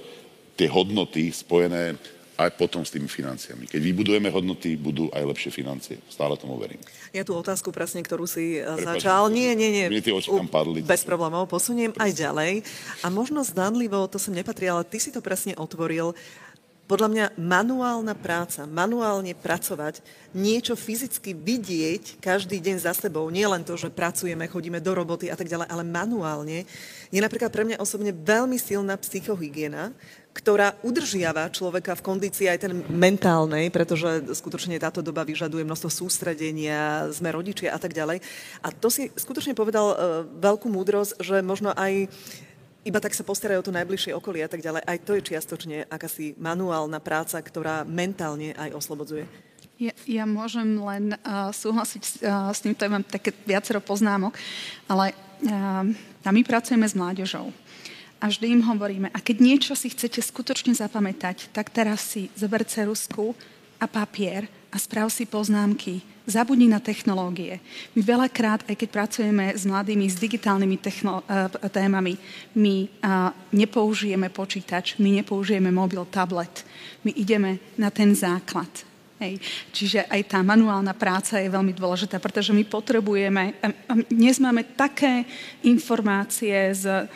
[0.55, 1.99] tie hodnoty spojené
[2.33, 3.69] aj potom s tými financiami.
[3.69, 6.01] Keď vybudujeme hodnoty, budú aj lepšie financie.
[6.09, 6.81] Stále tomu verím.
[7.13, 9.29] Ja tú otázku presne, ktorú si eh, Prepač, začal.
[9.29, 9.85] Nie, nie, nie.
[10.01, 10.81] tie oči tam padli.
[10.81, 11.45] Bez problémov.
[11.45, 12.65] Posuniem aj ďalej.
[13.05, 16.17] A možno zdanlivo, to sem nepatrí, ale ty si to presne otvoril.
[16.83, 20.03] Podľa mňa manuálna práca, manuálne pracovať,
[20.35, 25.31] niečo fyzicky vidieť každý deň za sebou, nie len to, že pracujeme, chodíme do roboty
[25.31, 26.67] a tak ďalej, ale manuálne,
[27.07, 29.95] je napríklad pre mňa osobne veľmi silná psychohygiena,
[30.33, 37.07] ktorá udržiava človeka v kondícii aj ten mentálnej, pretože skutočne táto doba vyžaduje množstvo sústredenia,
[37.13, 38.19] sme rodičia a tak ďalej.
[38.59, 42.09] A to si skutočne povedal uh, veľkú múdrosť, že možno aj
[42.83, 44.83] iba tak sa postarajú o to najbližšie okolie a tak ďalej.
[44.83, 49.25] Aj to je čiastočne akási manuálna práca, ktorá mentálne aj oslobodzuje.
[49.81, 54.37] Ja, ja môžem len uh, súhlasiť uh, s týmto, mám také viacero poznámok,
[54.85, 55.17] ale
[55.49, 55.83] uh,
[56.29, 57.49] my pracujeme s mládežou
[58.23, 62.63] a vždy im hovoríme, a keď niečo si chcete skutočne zapamätať, tak teraz si zober
[62.63, 63.35] cerusku
[63.75, 66.01] a papier a sprav si poznámky.
[66.25, 67.59] Zabudni na technológie.
[67.93, 72.15] My veľakrát, aj keď pracujeme s mladými, s digitálnymi techno- uh, témami,
[72.55, 76.63] my uh, nepoužijeme počítač, my nepoužijeme mobil, tablet.
[77.03, 78.92] My ideme na ten základ
[79.23, 79.39] Hej.
[79.71, 83.55] Čiže aj tá manuálna práca je veľmi dôležitá, pretože my potrebujeme,
[84.11, 85.23] dnes máme také
[85.63, 87.07] informácie z,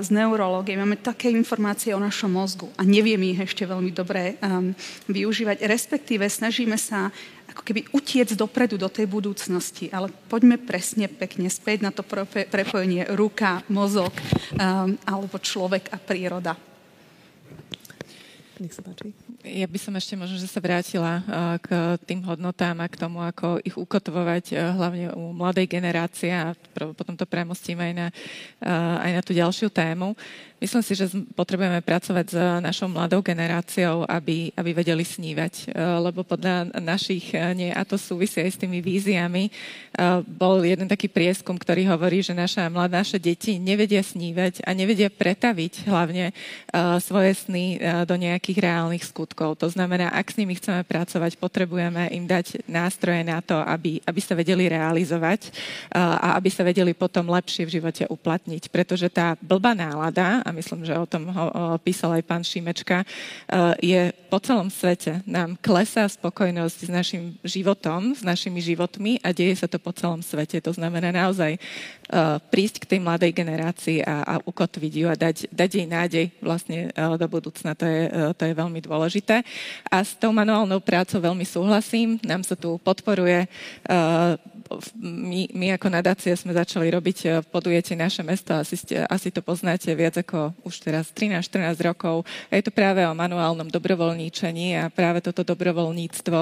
[0.00, 4.72] z neurológie, máme také informácie o našom mozgu a nevieme ich ešte veľmi dobre um,
[5.12, 7.12] využívať, respektíve snažíme sa
[7.52, 12.00] ako keby utiec dopredu do tej budúcnosti, ale poďme presne pekne späť na to
[12.48, 14.16] prepojenie ruka, mozog
[14.56, 16.75] um, alebo človek a príroda.
[18.56, 19.12] Nech sa páči.
[19.44, 21.20] Ja by som ešte možno, že sa vrátila
[21.60, 27.12] k tým hodnotám a k tomu, ako ich ukotvovať hlavne u mladej generácie a potom
[27.12, 28.08] to premostím aj na,
[29.04, 30.16] aj na tú ďalšiu tému.
[30.56, 36.24] Myslím si, že potrebujeme pracovať s našou mladou generáciou, aby, aby vedeli snívať, e, lebo
[36.24, 39.50] podľa našich, e, nie, a to súvisí aj s tými víziami, e,
[40.24, 45.12] bol jeden taký prieskum, ktorý hovorí, že naša mladá, naše deti nevedia snívať a nevedia
[45.12, 46.32] pretaviť hlavne
[47.04, 47.76] svoje sny
[48.08, 49.60] do nejakých reálnych skutkov.
[49.60, 54.20] To znamená, ak s nimi chceme pracovať, potrebujeme im dať nástroje na to, aby, aby
[54.22, 55.52] sa vedeli realizovať
[55.92, 58.72] a aby sa vedeli potom lepšie v živote uplatniť.
[58.72, 63.06] Pretože tá blbá nálada, a myslím, že o tom ho, písal aj pán Šimečka, e,
[63.82, 65.26] je po celom svete.
[65.26, 70.22] Nám klesá spokojnosť s našim životom, s našimi životmi a deje sa to po celom
[70.22, 70.62] svete.
[70.62, 75.48] To znamená naozaj uh, prísť k tej mladej generácii a, a ukotviť ju a dať,
[75.48, 77.72] dať jej nádej vlastne uh, do budúcna.
[77.78, 78.02] To je,
[78.34, 79.46] to je veľmi dôležité.
[79.88, 82.20] A s tou manuálnou prácou veľmi súhlasím.
[82.26, 83.48] Nám sa tu podporuje
[84.98, 89.40] my, my ako nadácia sme začali robiť v podujete naše mesto, asi, ste, asi to
[89.40, 92.26] poznáte viac ako už teraz 13-14 rokov.
[92.50, 96.38] Je to práve o manuálnom dobrovoľníčení a práve toto dobrovoľníctvo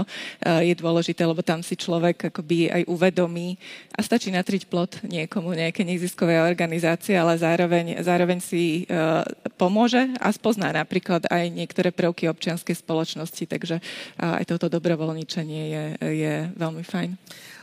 [0.65, 3.57] je dôležité, lebo tam si človek akoby aj uvedomí
[3.95, 9.23] a stačí natriť plot niekomu, nejaké neziskovej organizácie, ale zároveň, zároveň si uh,
[9.55, 13.79] pomôže a spozná napríklad aj niektoré prvky občianskej spoločnosti, takže
[14.19, 17.11] aj toto dobrovoľníčenie je, je veľmi fajn.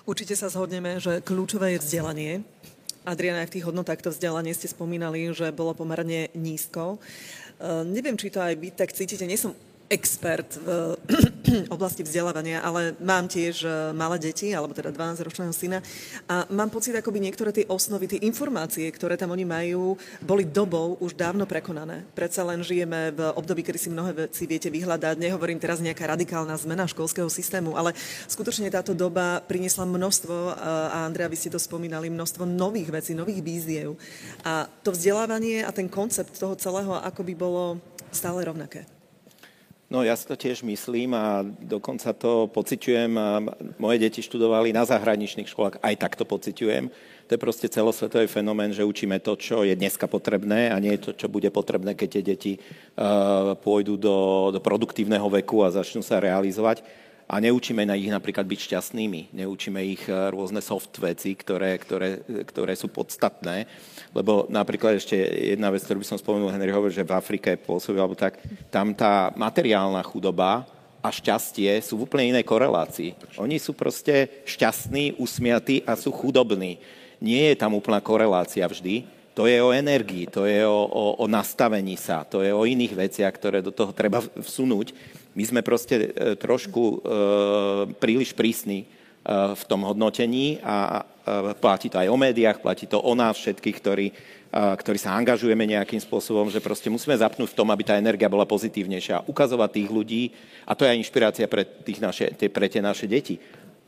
[0.06, 2.32] Určite sa zhodneme, že kľúčové je vzdelanie.
[3.06, 7.02] Adriana, aj v tých hodnotách to vzdelanie ste spomínali, že bolo pomerne nízko.
[7.62, 9.26] Uh, neviem, či to aj vy tak cítite.
[9.26, 9.58] Nie som
[9.92, 10.96] expert v
[11.76, 15.84] oblasti vzdelávania, ale mám tiež e, malé deti, alebo teda 12-ročného syna
[16.32, 20.96] a mám pocit, akoby niektoré tie osnovy, tie informácie, ktoré tam oni majú, boli dobou
[21.04, 22.08] už dávno prekonané.
[22.16, 25.20] Predsa len žijeme v období, kedy si mnohé veci viete vyhľadať.
[25.20, 27.92] Nehovorím teraz nejaká radikálna zmena školského systému, ale
[28.32, 30.54] skutočne táto doba priniesla množstvo, e,
[30.96, 34.00] a Andrea, vy ste to spomínali, množstvo nových vecí, nových víziev.
[34.48, 37.84] A to vzdelávanie a ten koncept toho celého akoby bolo
[38.16, 39.01] stále rovnaké.
[39.92, 43.12] No ja si to tiež myslím a dokonca to pociťujem.
[43.76, 46.88] Moje deti študovali na zahraničných školách, aj tak to pociťujem.
[47.28, 51.12] To je proste celosvetový fenomén, že učíme to, čo je dneska potrebné a nie to,
[51.12, 56.24] čo bude potrebné, keď tie deti uh, pôjdu do, do produktívneho veku a začnú sa
[56.24, 56.88] realizovať
[57.32, 62.20] a neučíme na ich napríklad byť šťastnými, neučíme ich e, rôzne soft veci, ktoré, ktoré,
[62.44, 63.72] ktoré sú podstatné,
[64.12, 65.16] lebo napríklad ešte
[65.56, 68.36] jedna vec, ktorú by som spomenul, Henry hovorí, že v Afrike pôsobí, alebo tak,
[68.68, 70.68] tam tá materiálna chudoba
[71.00, 73.40] a šťastie sú v úplne inej korelácii.
[73.40, 76.84] Oni sú proste šťastní, usmiatí a sú chudobní.
[77.24, 81.26] Nie je tam úplná korelácia vždy, to je o energii, to je o, o, o
[81.32, 84.92] nastavení sa, to je o iných veciach, ktoré do toho treba vsunúť.
[85.32, 86.96] My sme proste e, trošku e,
[87.96, 88.86] príliš prísni e,
[89.56, 91.08] v tom hodnotení a
[91.62, 94.10] platí to aj o médiách, platí to o nás všetkých, ktorí,
[94.52, 98.50] ktorí sa angažujeme nejakým spôsobom, že proste musíme zapnúť v tom, aby tá energia bola
[98.50, 99.30] pozitívnejšia.
[99.30, 100.24] Ukazovať tých ľudí,
[100.66, 103.38] a to je aj inšpirácia pre, tých naše, pre tie naše deti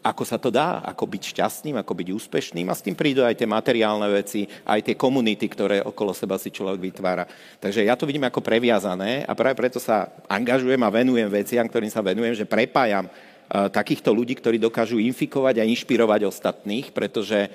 [0.04, 3.40] ako sa to dá, ako byť šťastným, ako byť úspešným a s tým prídu aj
[3.40, 7.24] tie materiálne veci, aj tie komunity, ktoré okolo seba si človek vytvára.
[7.64, 11.88] Takže ja to vidím ako previazané a práve preto sa angažujem a venujem veciam, ktorým
[11.88, 17.48] sa venujem, že prepájam uh, takýchto ľudí, ktorí dokážu infikovať a inšpirovať ostatných, pretože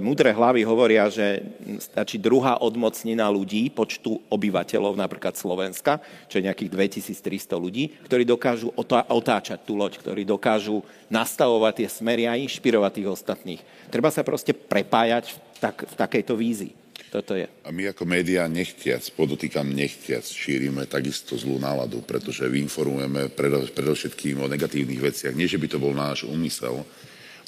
[0.00, 1.44] múdre hlavy hovoria, že
[1.76, 6.00] stačí druhá odmocnina ľudí, počtu obyvateľov napríklad Slovenska,
[6.32, 10.80] čo je nejakých 2300 ľudí, ktorí dokážu otáčať tú loď, ktorí dokážu
[11.12, 13.60] nastavovať tie smery a inšpirovať tých ostatných.
[13.92, 16.72] Treba sa proste prepájať v, tak, v takejto vízii.
[17.10, 17.50] Toto je.
[17.66, 23.34] A my ako médiá nechtiac, podotýkam nechtiac, šírime takisto zlú náladu, pretože vyinformujeme
[23.74, 25.34] predovšetkým o negatívnych veciach.
[25.34, 26.86] Nie, že by to bol náš úmysel,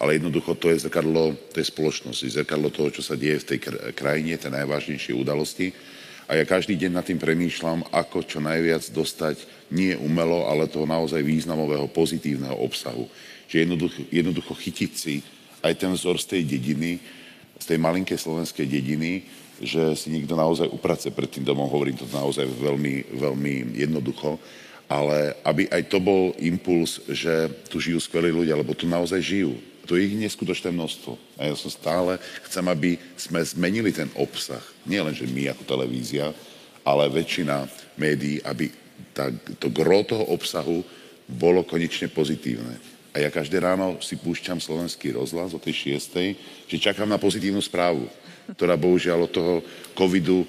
[0.03, 3.59] ale jednoducho to je zrkadlo tej spoločnosti, zrkadlo toho, čo sa deje v tej
[3.95, 5.71] krajine, tie najvážnejšie udalosti.
[6.27, 10.91] A ja každý deň nad tým premýšľam, ako čo najviac dostať nie umelo, ale toho
[10.91, 13.07] naozaj významového pozitívneho obsahu.
[13.47, 15.23] Čiže jednoducho, jednoducho chytiť si
[15.63, 16.99] aj ten vzor z tej dediny,
[17.63, 19.23] z tej malinkej slovenskej dediny,
[19.63, 24.35] že si niekto naozaj uprace pred tým domom, hovorím to naozaj veľmi, veľmi jednoducho,
[24.91, 29.55] ale aby aj to bol impuls, že tu žijú skvelí ľudia, lebo tu naozaj žijú
[29.87, 31.19] to je ich neskutočné množstvo.
[31.39, 34.63] A ja som stále, chcem, aby sme zmenili ten obsah.
[34.87, 36.31] Nie len, že my ako televízia,
[36.87, 37.67] ale väčšina
[37.99, 38.71] médií, aby
[39.11, 40.83] tá, to gro toho obsahu
[41.27, 42.79] bolo konečne pozitívne.
[43.13, 46.33] A ja každé ráno si púšťam slovenský rozhlas o tej šiestej,
[46.65, 48.09] že čakám na pozitívnu správu,
[48.57, 49.55] ktorá bohužiaľ od toho
[49.93, 50.49] covidu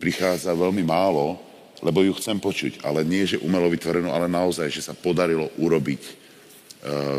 [0.00, 1.36] prichádza veľmi málo,
[1.84, 2.80] lebo ju chcem počuť.
[2.80, 6.21] Ale nie, že umelo vytvorenú, ale naozaj, že sa podarilo urobiť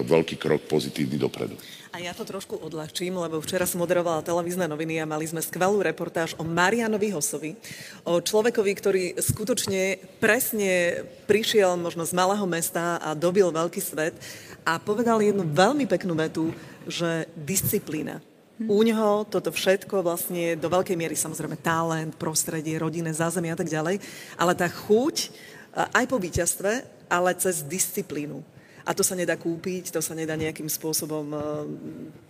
[0.04, 1.56] veľký krok pozitívny dopredu.
[1.94, 5.78] A ja to trošku odľahčím, lebo včera som moderovala televízne noviny a mali sme skvelú
[5.78, 7.54] reportáž o Marianovi Hosovi,
[8.02, 14.18] o človekovi, ktorý skutočne presne prišiel možno z malého mesta a dobil veľký svet
[14.66, 16.50] a povedal jednu veľmi peknú vetu,
[16.90, 18.26] že disciplína.
[18.66, 23.70] U neho toto všetko vlastne do veľkej miery samozrejme talent, prostredie, rodinné zázemie a tak
[23.70, 24.02] ďalej,
[24.34, 25.30] ale tá chuť
[25.78, 26.72] aj po víťazstve,
[27.06, 28.42] ale cez disciplínu
[28.84, 31.42] a to sa nedá kúpiť, to sa nedá nejakým spôsobom eh,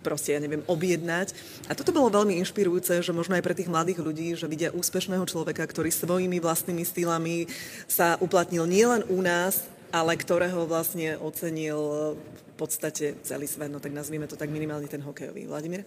[0.06, 1.34] proste, ja neviem, objednať.
[1.66, 5.26] A toto bolo veľmi inšpirujúce, že možno aj pre tých mladých ľudí, že vidia úspešného
[5.26, 7.50] človeka, ktorý svojimi vlastnými stylami
[7.90, 13.90] sa uplatnil nielen u nás, ale ktorého vlastne ocenil v podstate celý svet, no tak
[13.94, 15.50] nazvime to tak minimálne ten hokejový.
[15.50, 15.82] Vladimír?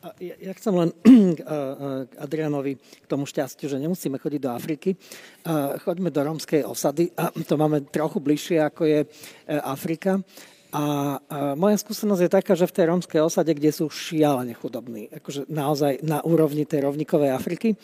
[0.00, 0.88] Ja, ja chcem len
[1.36, 1.40] k
[2.16, 4.96] Adrianovi, k tomu šťastiu, že nemusíme chodiť do Afriky.
[5.84, 7.12] Choďme do rómskej osady
[7.48, 9.00] to máme trochu bližšie, ako je
[9.60, 10.24] Afrika.
[10.70, 11.18] A,
[11.58, 16.00] moja skúsenosť je taká, že v tej rómskej osade, kde sú šialene chudobní, akože naozaj
[16.06, 17.74] na úrovni tej rovníkovej Afriky,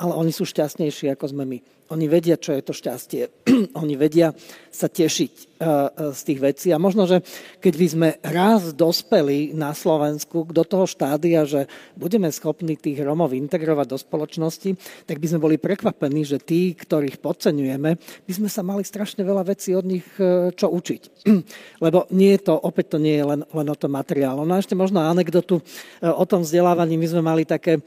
[0.00, 1.58] ale oni sú šťastnejší, ako sme my.
[1.92, 3.44] Oni vedia, čo je to šťastie.
[3.82, 4.32] Oni vedia
[4.72, 6.68] sa tešiť e, e, z tých vecí.
[6.72, 7.20] A možno, že
[7.60, 13.36] keď by sme raz dospeli na Slovensku do toho štádia, že budeme schopní tých Romov
[13.36, 14.72] integrovať do spoločnosti,
[15.04, 19.44] tak by sme boli prekvapení, že tí, ktorých podceňujeme, by sme sa mali strašne veľa
[19.52, 21.28] vecí od nich e, čo učiť.
[21.84, 24.48] Lebo nie je to, opäť to nie je len, len o tom materiálu.
[24.48, 25.60] No a ešte možno anekdotu
[26.00, 26.96] o tom vzdelávaní.
[26.96, 27.84] My sme mali také,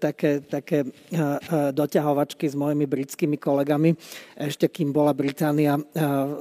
[0.00, 0.88] také, také
[1.70, 3.90] doťahovačky s mojimi britskými mojimi kolegami,
[4.36, 5.84] ešte kým bola Británia eh,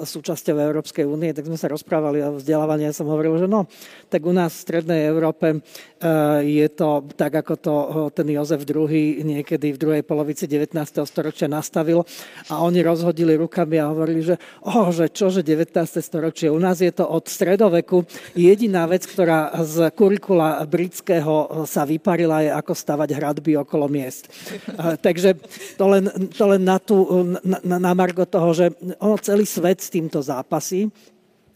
[0.03, 2.87] súčasťou Európskej únie, tak sme sa rozprávali o vzdelávaní.
[2.87, 3.67] Ja som hovoril, že no,
[4.07, 6.09] tak u nás v Strednej Európe eh,
[6.43, 10.71] je to tak, ako to eh, ten Jozef II niekedy v druhej polovici 19.
[11.03, 12.07] storočia nastavil
[12.47, 15.75] a oni rozhodili rukami a hovorili, že oh, že čože 19.
[15.99, 22.45] storočie, u nás je to od stredoveku jediná vec, ktorá z kurikula britského sa vyparila
[22.45, 24.29] je ako stavať hradby okolo miest.
[24.75, 25.35] Takže
[25.79, 28.71] to len, to len na tú, na, na Margo toho, že
[29.01, 30.87] ono celý svet s týmto zápasí,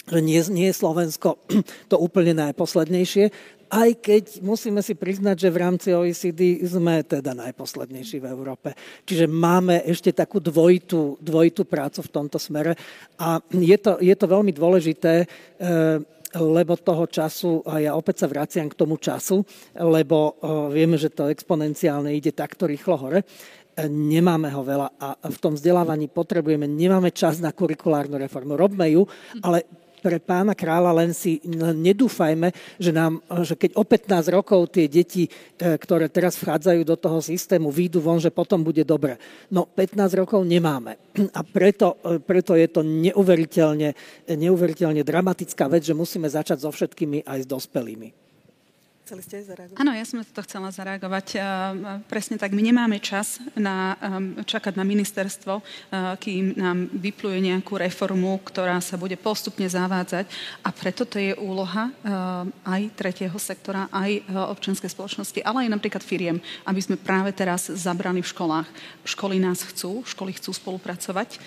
[0.10, 1.38] že nie, nie je Slovensko
[1.92, 3.30] to úplne najposlednejšie,
[3.70, 8.74] aj keď musíme si priznať, že v rámci OECD sme teda najposlednejší v Európe.
[9.06, 12.74] Čiže máme ešte takú dvojitú, dvojitú prácu v tomto smere
[13.22, 15.28] a je to, je to veľmi dôležité, e,
[16.38, 19.42] lebo toho času, a ja opäť sa vraciam k tomu času,
[19.74, 20.38] lebo
[20.70, 23.26] vieme, že to exponenciálne ide takto rýchlo hore,
[23.88, 28.60] nemáme ho veľa a v tom vzdelávaní potrebujeme, nemáme čas na kurikulárnu reformu.
[28.60, 29.08] Robme ju,
[29.40, 29.64] ale
[30.00, 35.28] pre pána kráľa len si nedúfajme, že, nám, že keď o 15 rokov tie deti,
[35.28, 39.20] e, ktoré teraz vchádzajú do toho systému, výjdu von, že potom bude dobre.
[39.52, 40.96] No 15 rokov nemáme.
[41.36, 43.92] A preto, e, preto je to neuveriteľne,
[44.32, 48.19] neuveriteľne dramatická vec, že musíme začať so všetkými aj s dospelými.
[49.10, 49.82] Chceli ste zareagovať?
[49.82, 51.28] Áno, ja som to chcela zareagovať.
[52.06, 53.98] Presne tak, my nemáme čas na,
[54.46, 55.66] čakať na ministerstvo,
[56.22, 60.30] kým nám vypluje nejakú reformu, ktorá sa bude postupne zavádzať.
[60.62, 61.90] A preto to je úloha
[62.62, 66.38] aj tretieho sektora, aj občianskej spoločnosti, ale aj napríklad firiem,
[66.70, 68.70] aby sme práve teraz zabrali v školách.
[69.10, 71.42] Školy nás chcú, školy chcú spolupracovať,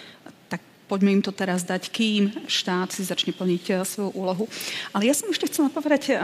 [0.91, 4.51] poďme im to teraz dať, kým štát si začne plniť svoju úlohu.
[4.91, 6.19] Ale ja som ešte chcela povedať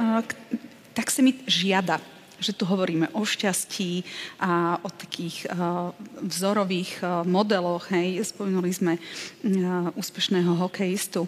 [0.99, 2.03] tak sa mi žiada
[2.39, 4.07] že tu hovoríme o šťastí
[4.39, 5.91] a o takých uh,
[6.23, 7.91] vzorových uh, modeloch.
[7.91, 8.31] Hej.
[8.31, 11.27] Spomenuli sme uh, úspešného hokejistu.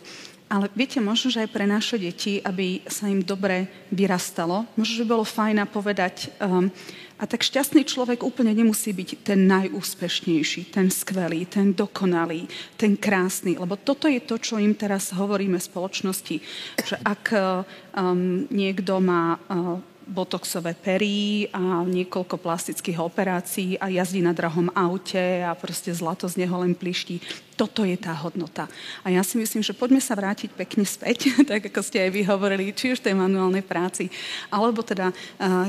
[0.50, 5.06] Ale viete, možno, že aj pre naše deti, aby sa im dobre vyrastalo, možno, že
[5.06, 6.70] bolo fajn povedať, um,
[7.20, 12.48] a tak šťastný človek úplne nemusí byť ten najúspešnejší, ten skvelý, ten dokonalý,
[12.80, 13.60] ten krásny.
[13.60, 16.36] Lebo toto je to, čo im teraz hovoríme v spoločnosti.
[16.80, 19.76] Že ak um, niekto má uh,
[20.10, 26.42] botoxové pery a niekoľko plastických operácií a jazdí na drahom aute a proste zlato z
[26.42, 27.22] neho len pliští.
[27.54, 28.66] Toto je tá hodnota.
[29.06, 32.22] A ja si myslím, že poďme sa vrátiť pekne späť, tak ako ste aj vy
[32.26, 34.10] hovorili, či už tej manuálnej práci,
[34.50, 35.14] alebo teda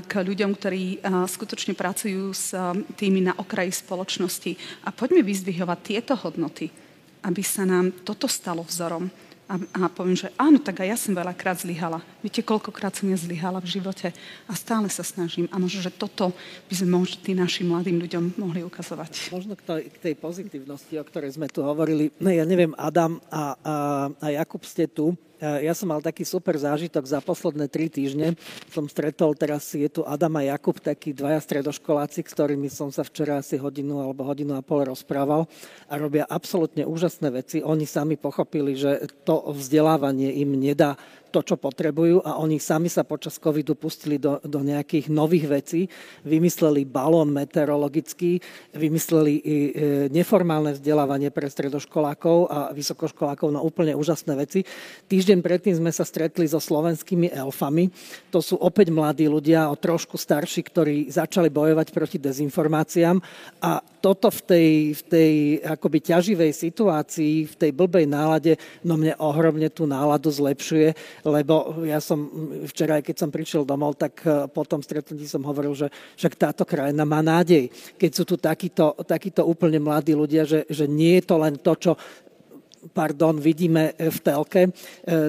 [0.09, 2.57] k ľuďom, ktorí skutočne pracujú s
[2.97, 4.57] tými na okraji spoločnosti.
[4.87, 6.73] A poďme vyzdvihovať tieto hodnoty,
[7.21, 11.11] aby sa nám toto stalo vzorom a, a poviem, že áno, tak aj ja som
[11.11, 11.99] veľakrát zlyhala.
[12.23, 14.15] Viete, koľkokrát som nezlyhala v živote
[14.47, 15.51] a stále sa snažím.
[15.51, 16.31] A možno, že toto
[16.71, 19.35] by sme možno našim mladým ľuďom mohli ukazovať.
[19.35, 22.15] Možno k tej, k tej pozitívnosti, o ktorej sme tu hovorili.
[22.23, 23.75] Ne, ja neviem, Adam a, a,
[24.23, 25.19] a Jakub ste tu.
[25.41, 28.37] Ja som mal taký super zážitok za posledné tri týždne.
[28.69, 33.01] Som stretol, teraz je tu Adam a Jakub, takí dvaja stredoškoláci, s ktorými som sa
[33.01, 35.49] včera asi hodinu alebo hodinu a pol rozprával
[35.89, 37.65] a robia absolútne úžasné veci.
[37.65, 40.93] Oni sami pochopili, že to vzdelávanie im nedá
[41.31, 45.81] to, čo potrebujú a oni sami sa počas covidu pustili do, do nejakých nových vecí.
[46.27, 48.43] Vymysleli balón meteorologický,
[48.75, 49.71] vymysleli i e,
[50.11, 54.67] neformálne vzdelávanie pre stredoškolákov a vysokoškolákov na úplne úžasné veci.
[55.07, 57.87] Týždeň predtým sme sa stretli so slovenskými elfami.
[58.35, 63.17] To sú opäť mladí ľudia, o trošku starší, ktorí začali bojovať proti dezinformáciám
[63.63, 69.13] a toto v tej, v tej akoby ťaživej situácii, v tej blbej nálade, no mne
[69.21, 72.29] ohromne tú náladu zlepšuje, lebo ja som
[72.65, 76.63] včera, keď som prišiel domov, tak e, po tom stretnutí som hovoril, že však táto
[76.65, 77.69] krajina má nádej.
[77.97, 81.73] Keď sú tu takíto, takíto úplne mladí ľudia, že, že nie je to len to,
[81.77, 81.91] čo
[82.89, 84.71] pardon, vidíme v telke e,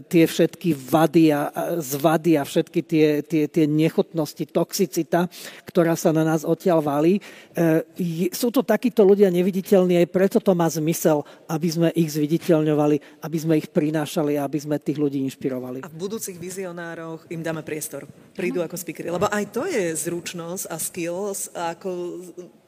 [0.01, 1.41] tie všetky vady a
[1.77, 5.29] zvady a všetky tie, tie, tie nechutnosti, toxicita,
[5.69, 7.21] ktorá sa na nás odtiaľ valí.
[7.53, 13.21] E, sú to takíto ľudia neviditeľní, aj preto to má zmysel, aby sme ich zviditeľňovali,
[13.21, 15.85] aby sme ich prinášali a aby sme tých ľudí inšpirovali.
[15.85, 18.09] A v budúcich vizionároch im dáme priestor.
[18.33, 19.13] Prídu ako speakery.
[19.13, 21.91] Lebo aj to je zručnosť a skills, ako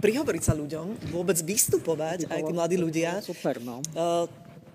[0.04, 3.24] prihovoriť sa ľuďom, vôbec vystupovať, aj tí mladí ľudia.
[3.24, 3.80] Super, no.
[3.96, 4.28] Uh,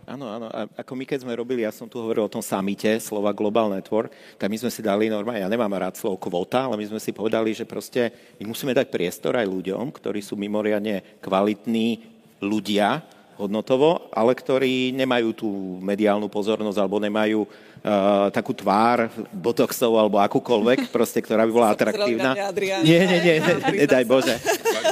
[0.09, 0.49] Áno, áno.
[0.49, 3.69] A ako my keď sme robili, ja som tu hovoril o tom samite, slova Global
[3.69, 4.09] Network,
[4.41, 7.13] tak my sme si dali normálne, ja nemám rád slovo kvota, ale my sme si
[7.13, 8.09] povedali, že proste
[8.41, 12.09] my musíme dať priestor aj ľuďom, ktorí sú mimoriadne kvalitní
[12.41, 13.05] ľudia,
[13.39, 15.49] hodnotovo, ale ktorí nemajú tú
[15.79, 17.47] mediálnu pozornosť alebo nemajú
[17.83, 22.35] uh, takú tvár botoxov alebo akúkoľvek, proste, ktorá by bola atraktívna.
[22.83, 23.35] Nie, nie, nie,
[23.85, 24.35] nedaj Bože.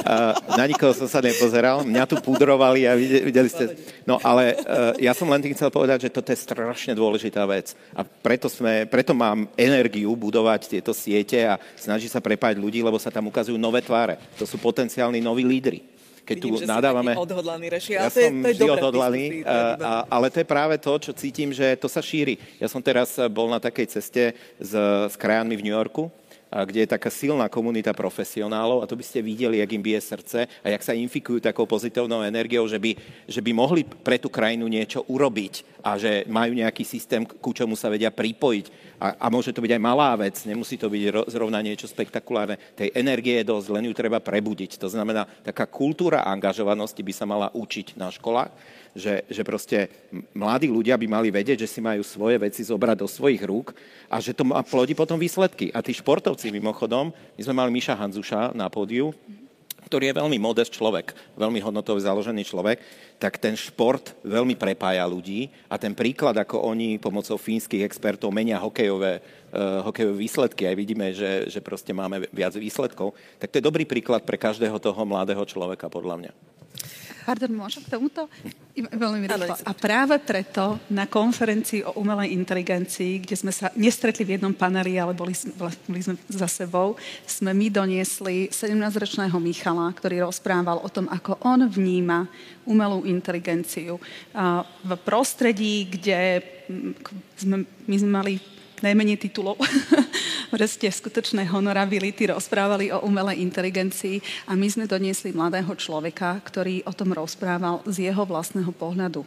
[0.04, 3.76] Uh, na nikoho som sa nepozeral, mňa tu pudrovali a videli ste...
[4.08, 7.76] No ale uh, ja som len tým chcel povedať, že toto je strašne dôležitá vec
[7.92, 12.96] a preto, sme, preto mám energiu budovať tieto siete a snaží sa prepájať ľudí, lebo
[12.96, 14.16] sa tam ukazujú nové tváre.
[14.40, 15.97] To sú potenciálni noví lídry
[16.28, 17.16] keď Vidím, tu nadávame...
[17.16, 20.76] odhodlaný, Reši, ja to je, to je vždy odhodlaný, a, a, ale to je práve
[20.76, 22.36] to, čo cítim, že to sa šíri.
[22.60, 24.72] Ja som teraz bol na takej ceste s,
[25.08, 26.12] s krajami v New Yorku,
[26.48, 30.38] kde je taká silná komunita profesionálov a to by ste videli, jak im bije srdce
[30.48, 32.96] a jak sa infikujú takou pozitívnou energiou, že by,
[33.28, 37.76] že by mohli pre tú krajinu niečo urobiť a že majú nejaký systém, ku čomu
[37.76, 38.66] sa vedia pripojiť.
[38.98, 42.58] A, a môže to byť aj malá vec, nemusí to byť ro, zrovna niečo spektakulárne.
[42.74, 44.80] Tej energie je dosť, len ju treba prebudiť.
[44.82, 48.50] To znamená, taká kultúra angažovanosti by sa mala učiť na školách
[48.96, 49.92] že, že proste
[50.32, 53.76] mladí ľudia by mali vedieť, že si majú svoje veci zobrať do svojich rúk
[54.08, 55.72] a že to plodí potom výsledky.
[55.72, 59.12] A tí športovci mimochodom, my sme mali Miša Hanzuša na pódiu,
[59.88, 62.76] ktorý je veľmi modest človek, veľmi hodnotovo založený človek,
[63.16, 68.60] tak ten šport veľmi prepája ľudí a ten príklad, ako oni pomocou fínskych expertov menia
[68.60, 73.64] hokejové, uh, hokejové výsledky, aj vidíme, že, že proste máme viac výsledkov, tak to je
[73.64, 76.32] dobrý príklad pre každého toho mladého človeka, podľa mňa.
[77.28, 78.24] Pardon, môžem k tomuto?
[78.72, 79.52] Veľmi rýchlo.
[79.68, 84.96] A práve preto na konferencii o umelej inteligencii, kde sme sa nestretli v jednom paneli,
[84.96, 86.96] ale boli, boli sme za sebou,
[87.28, 92.24] sme my doniesli 17-ročného Michala, ktorý rozprával o tom, ako on vníma
[92.64, 94.00] umelú inteligenciu.
[94.88, 96.40] V prostredí, kde
[97.36, 98.40] sme, my sme mali
[98.82, 99.60] najmenej titulov,
[100.54, 106.92] proste skutočné honorability, rozprávali o umelej inteligencii a my sme doniesli mladého človeka, ktorý o
[106.92, 109.22] tom rozprával z jeho vlastného pohľadu.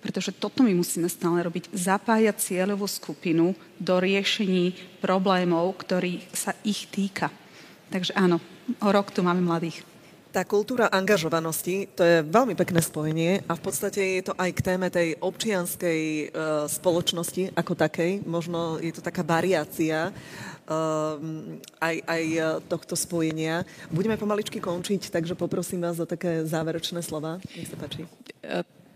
[0.00, 1.76] Pretože toto my musíme stále robiť.
[1.76, 4.72] Zapájať cieľovú skupinu do riešení
[5.04, 7.28] problémov, ktorý sa ich týka.
[7.92, 8.40] Takže áno,
[8.80, 9.89] o rok tu máme mladých.
[10.30, 14.62] Tá kultúra angažovanosti, to je veľmi pekné spojenie a v podstate je to aj k
[14.62, 16.24] téme tej občianskej e,
[16.70, 18.22] spoločnosti ako takej.
[18.30, 20.12] Možno je to taká variácia e,
[21.82, 22.24] aj, aj
[22.70, 23.66] tohto spojenia.
[23.90, 27.42] Budeme pomaličky končiť, takže poprosím vás o také záverečné slova.
[27.58, 28.06] Nech sa páči.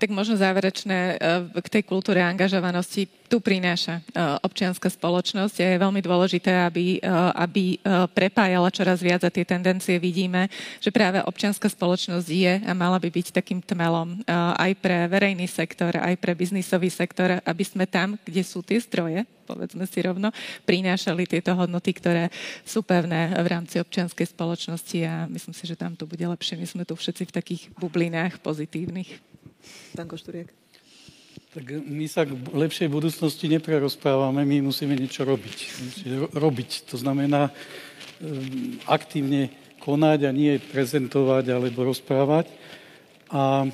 [0.04, 6.04] Tak možno záverečné e, k tej kultúre angažovanosti tu prináša e, občianská spoločnosť je veľmi
[6.04, 7.80] dôležité, aby, e, aby
[8.12, 13.08] prepájala čoraz viac a tie tendencie vidíme, že práve občianská spoločnosť je a mala by
[13.08, 14.20] byť takým tmelom
[14.60, 19.24] aj pre verejný sektor, aj pre biznisový sektor, aby sme tam, kde sú tie zdroje,
[19.48, 20.28] povedzme si rovno,
[20.68, 22.28] prinášali tieto hodnoty, ktoré
[22.60, 26.60] sú pevné v rámci občianskej spoločnosti a myslím si, že tam to bude lepšie.
[26.60, 29.33] My sme tu všetci v takých bublinách pozitívnych.
[29.94, 30.50] Pán Košturiek.
[31.54, 35.56] Tak my sa k lepšej budúcnosti neprerozprávame, my musíme niečo robiť.
[36.34, 37.54] Robiť, to znamená
[38.18, 42.50] um, aktívne konať a nie prezentovať alebo rozprávať.
[43.30, 43.70] A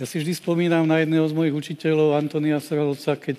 [0.00, 3.38] ja si vždy spomínam na jedného z mojich učiteľov, Antonia Sralca, keď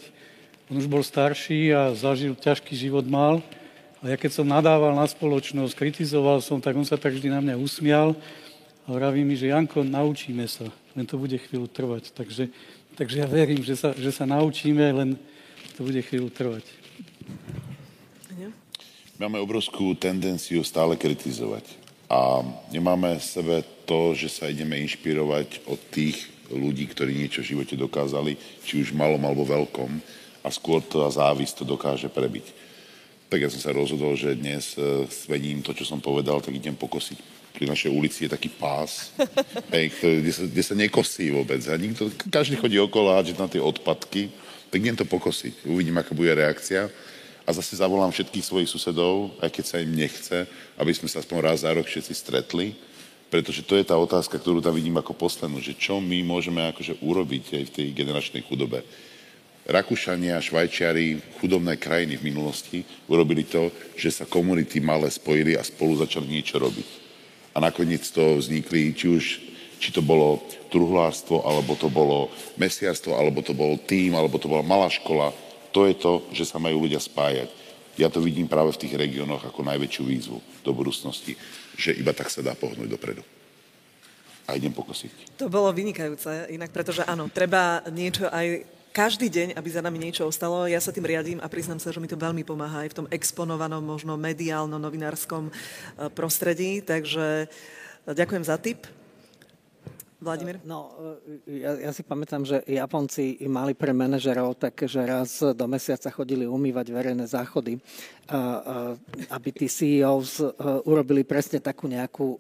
[0.70, 3.42] On už bol starší a zažil ťažký život mal.
[4.04, 7.40] A ja keď som nadával na spoločnosť, kritizoval som, tak on sa tak vždy na
[7.40, 8.14] mňa usmial
[8.84, 12.14] a vraví mi, že Janko, naučíme sa, len to bude chvíľu trvať.
[12.14, 12.50] Takže,
[12.98, 15.10] takže ja verím, že sa, že sa naučíme, len
[15.78, 16.66] to bude chvíľu trvať.
[19.22, 21.64] Máme obrovskú tendenciu stále kritizovať.
[22.10, 27.56] A nemáme v sebe to, že sa ideme inšpirovať od tých ľudí, ktorí niečo v
[27.56, 29.91] živote dokázali, či už malom alebo veľkom,
[30.44, 32.52] a skôr tá závisť to dokáže prebiť.
[33.32, 36.76] Tak ja som sa rozhodol, že dnes e, svením to, čo som povedal, tak idem
[36.76, 39.14] pokosiť pri našej ulici je taký pás,
[39.76, 41.62] hej, ktorý, kde, sa, kde sa nekosí vôbec.
[41.70, 44.34] A nikto, každý chodí okolo a na tie odpadky,
[44.74, 45.70] tak idem to pokosiť.
[45.70, 46.89] Uvidím, aká bude reakcia.
[47.45, 50.49] A zase zavolám všetkých svojich susedov, aj keď sa im nechce,
[50.80, 52.74] aby sme sa aspoň raz za rok všetci stretli,
[53.28, 57.04] pretože to je tá otázka, ktorú tam vidím ako poslednú, že čo my môžeme akože
[57.04, 58.82] urobiť aj v tej generačnej chudobe.
[59.68, 62.80] Rakúšania, Švajčiari, chudobné krajiny v minulosti
[63.12, 67.03] urobili to, že sa komunity malé spojili a spolu začali niečo robiť
[67.54, 69.26] a nakoniec to vznikli, či už
[69.84, 70.39] či to bolo
[70.72, 75.36] truhlárstvo, alebo to bolo mesiarstvo, alebo to bol tým, alebo to bola malá škola.
[75.76, 77.51] To je to, že sa majú ľudia spájať.
[77.99, 81.36] Ja to vidím práve v tých regiónoch ako najväčšiu výzvu do budúcnosti,
[81.76, 83.28] že iba tak sa dá pohnúť dopredu.
[84.47, 85.36] A idem pokosiť.
[85.36, 88.64] To bolo vynikajúce, inak pretože áno, treba niečo aj
[88.94, 90.70] každý deň, aby za nami niečo ostalo.
[90.70, 93.08] Ja sa tým riadím a priznám sa, že mi to veľmi pomáha aj v tom
[93.10, 95.54] exponovanom, možno mediálno-novinárskom eh,
[96.14, 96.86] prostredí.
[96.86, 98.86] Takže eh, ďakujem za tip.
[100.24, 100.62] Vladimír?
[100.62, 100.94] No,
[101.41, 106.14] eh, ja, ja si pamätám, že Japonci mali pre manažerov tak, že raz do mesiaca
[106.14, 107.82] chodili umývať verejné záchody,
[109.28, 110.39] aby tí CEOs
[110.88, 112.39] urobili presne takú nejakú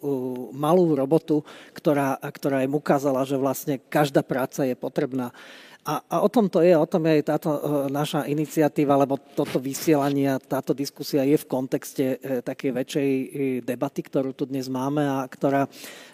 [0.55, 1.43] malú robotu,
[1.75, 5.35] ktorá, ktorá im ukázala, že vlastne každá práca je potrebná.
[5.83, 7.59] A, a o tom to je, o tom je aj táto e,
[7.91, 13.25] naša iniciatíva, lebo toto vysielanie táto diskusia je v kontexte e, takej väčšej e,
[13.67, 15.67] debaty, ktorú tu dnes máme a ktorá,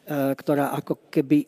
[0.09, 1.45] ktorá ako keby,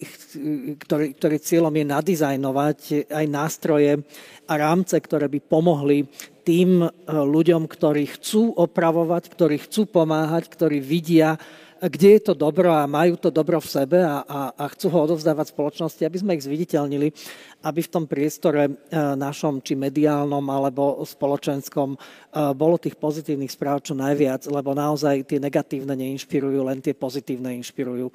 [0.78, 4.06] ktorý, ktorý cieľom je nadizajnovať aj nástroje
[4.46, 6.06] a rámce, ktoré by pomohli
[6.46, 11.42] tým ľuďom, ktorí chcú opravovať, ktorí chcú pomáhať, ktorí vidia,
[11.82, 15.10] kde je to dobro a majú to dobro v sebe a, a, a chcú ho
[15.10, 17.10] odovzdávať spoločnosti, aby sme ich zviditeľnili,
[17.66, 18.72] aby v tom priestore e,
[19.18, 21.98] našom, či mediálnom alebo spoločenskom, e,
[22.54, 28.14] bolo tých pozitívnych správ čo najviac, lebo naozaj tie negatívne neinšpirujú, len tie pozitívne inšpirujú.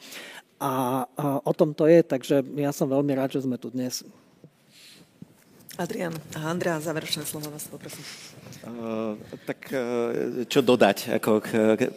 [0.62, 4.07] A, a o tom to je, takže ja som veľmi rád, že sme tu dnes.
[5.77, 8.01] Adrian a Andrea, záverečné slovo vás poprosím.
[8.64, 11.20] Uh, tak uh, čo dodať?
[11.20, 11.49] Ako, k,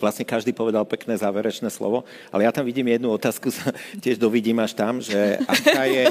[0.04, 3.48] vlastne každý povedal pekné záverečné slovo, ale ja tam vidím jednu otázku,
[4.04, 6.06] tiež dovidím až tam, že aká je,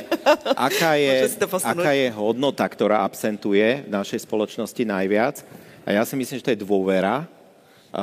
[0.57, 1.16] aká je,
[1.61, 5.45] aká je hodnota, ktorá absentuje v našej spoločnosti najviac.
[5.85, 7.29] A ja si myslím, že to je dôvera.
[7.93, 8.01] Uh,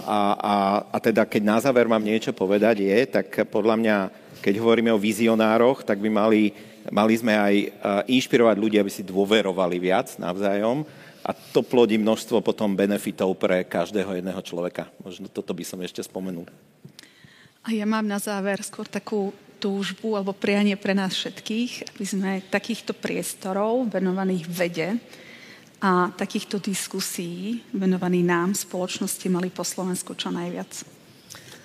[0.00, 0.54] a, a,
[0.92, 3.96] a teda, keď na záver mám niečo povedať, je, tak podľa mňa,
[4.40, 7.66] keď hovoríme o vizionároch, tak by mali Mali sme aj e,
[8.18, 10.84] inšpirovať ľudí, aby si dôverovali viac navzájom
[11.24, 14.92] a to plodí množstvo potom benefitov pre každého jedného človeka.
[15.00, 16.44] Možno toto by som ešte spomenul.
[17.64, 22.30] A ja mám na záver skôr takú túžbu alebo prianie pre nás všetkých, aby sme
[22.52, 24.88] takýchto priestorov venovaných vede
[25.80, 30.84] a takýchto diskusí venovaných nám, spoločnosti, mali po Slovensku čo najviac.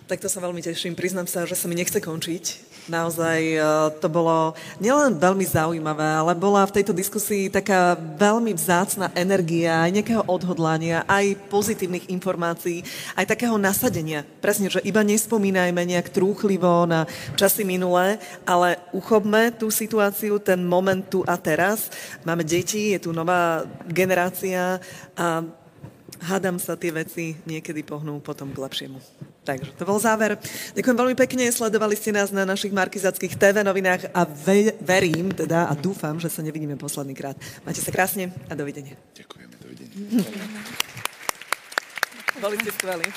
[0.07, 0.95] Tak to sa veľmi teším.
[0.95, 2.68] Priznám sa, že sa mi nechce končiť.
[2.89, 3.57] Naozaj e,
[4.01, 9.93] to bolo nielen veľmi zaujímavé, ale bola v tejto diskusii taká veľmi vzácna energia, aj
[9.93, 12.81] nejakého odhodlania, aj pozitívnych informácií,
[13.13, 14.25] aj takého nasadenia.
[14.41, 17.05] Presne, že iba nespomínajme nejak trúchlivo na
[17.37, 21.93] časy minulé, ale uchopme tú situáciu, ten moment tu a teraz.
[22.25, 24.81] Máme deti, je tu nová generácia
[25.13, 25.45] a
[26.25, 28.97] hádam sa tie veci niekedy pohnú potom k lepšiemu.
[29.49, 30.37] Takže to bol záver.
[30.77, 35.65] Ďakujem veľmi pekne, sledovali ste nás na našich markizackých TV novinách a ve- verím teda
[35.65, 37.33] a dúfam, že sa nevidíme posledný krát.
[37.65, 38.93] Máte sa krásne a dovidenia.
[39.17, 40.21] Ďakujeme, dovidenia.
[42.37, 43.09] Boli ste skvelí.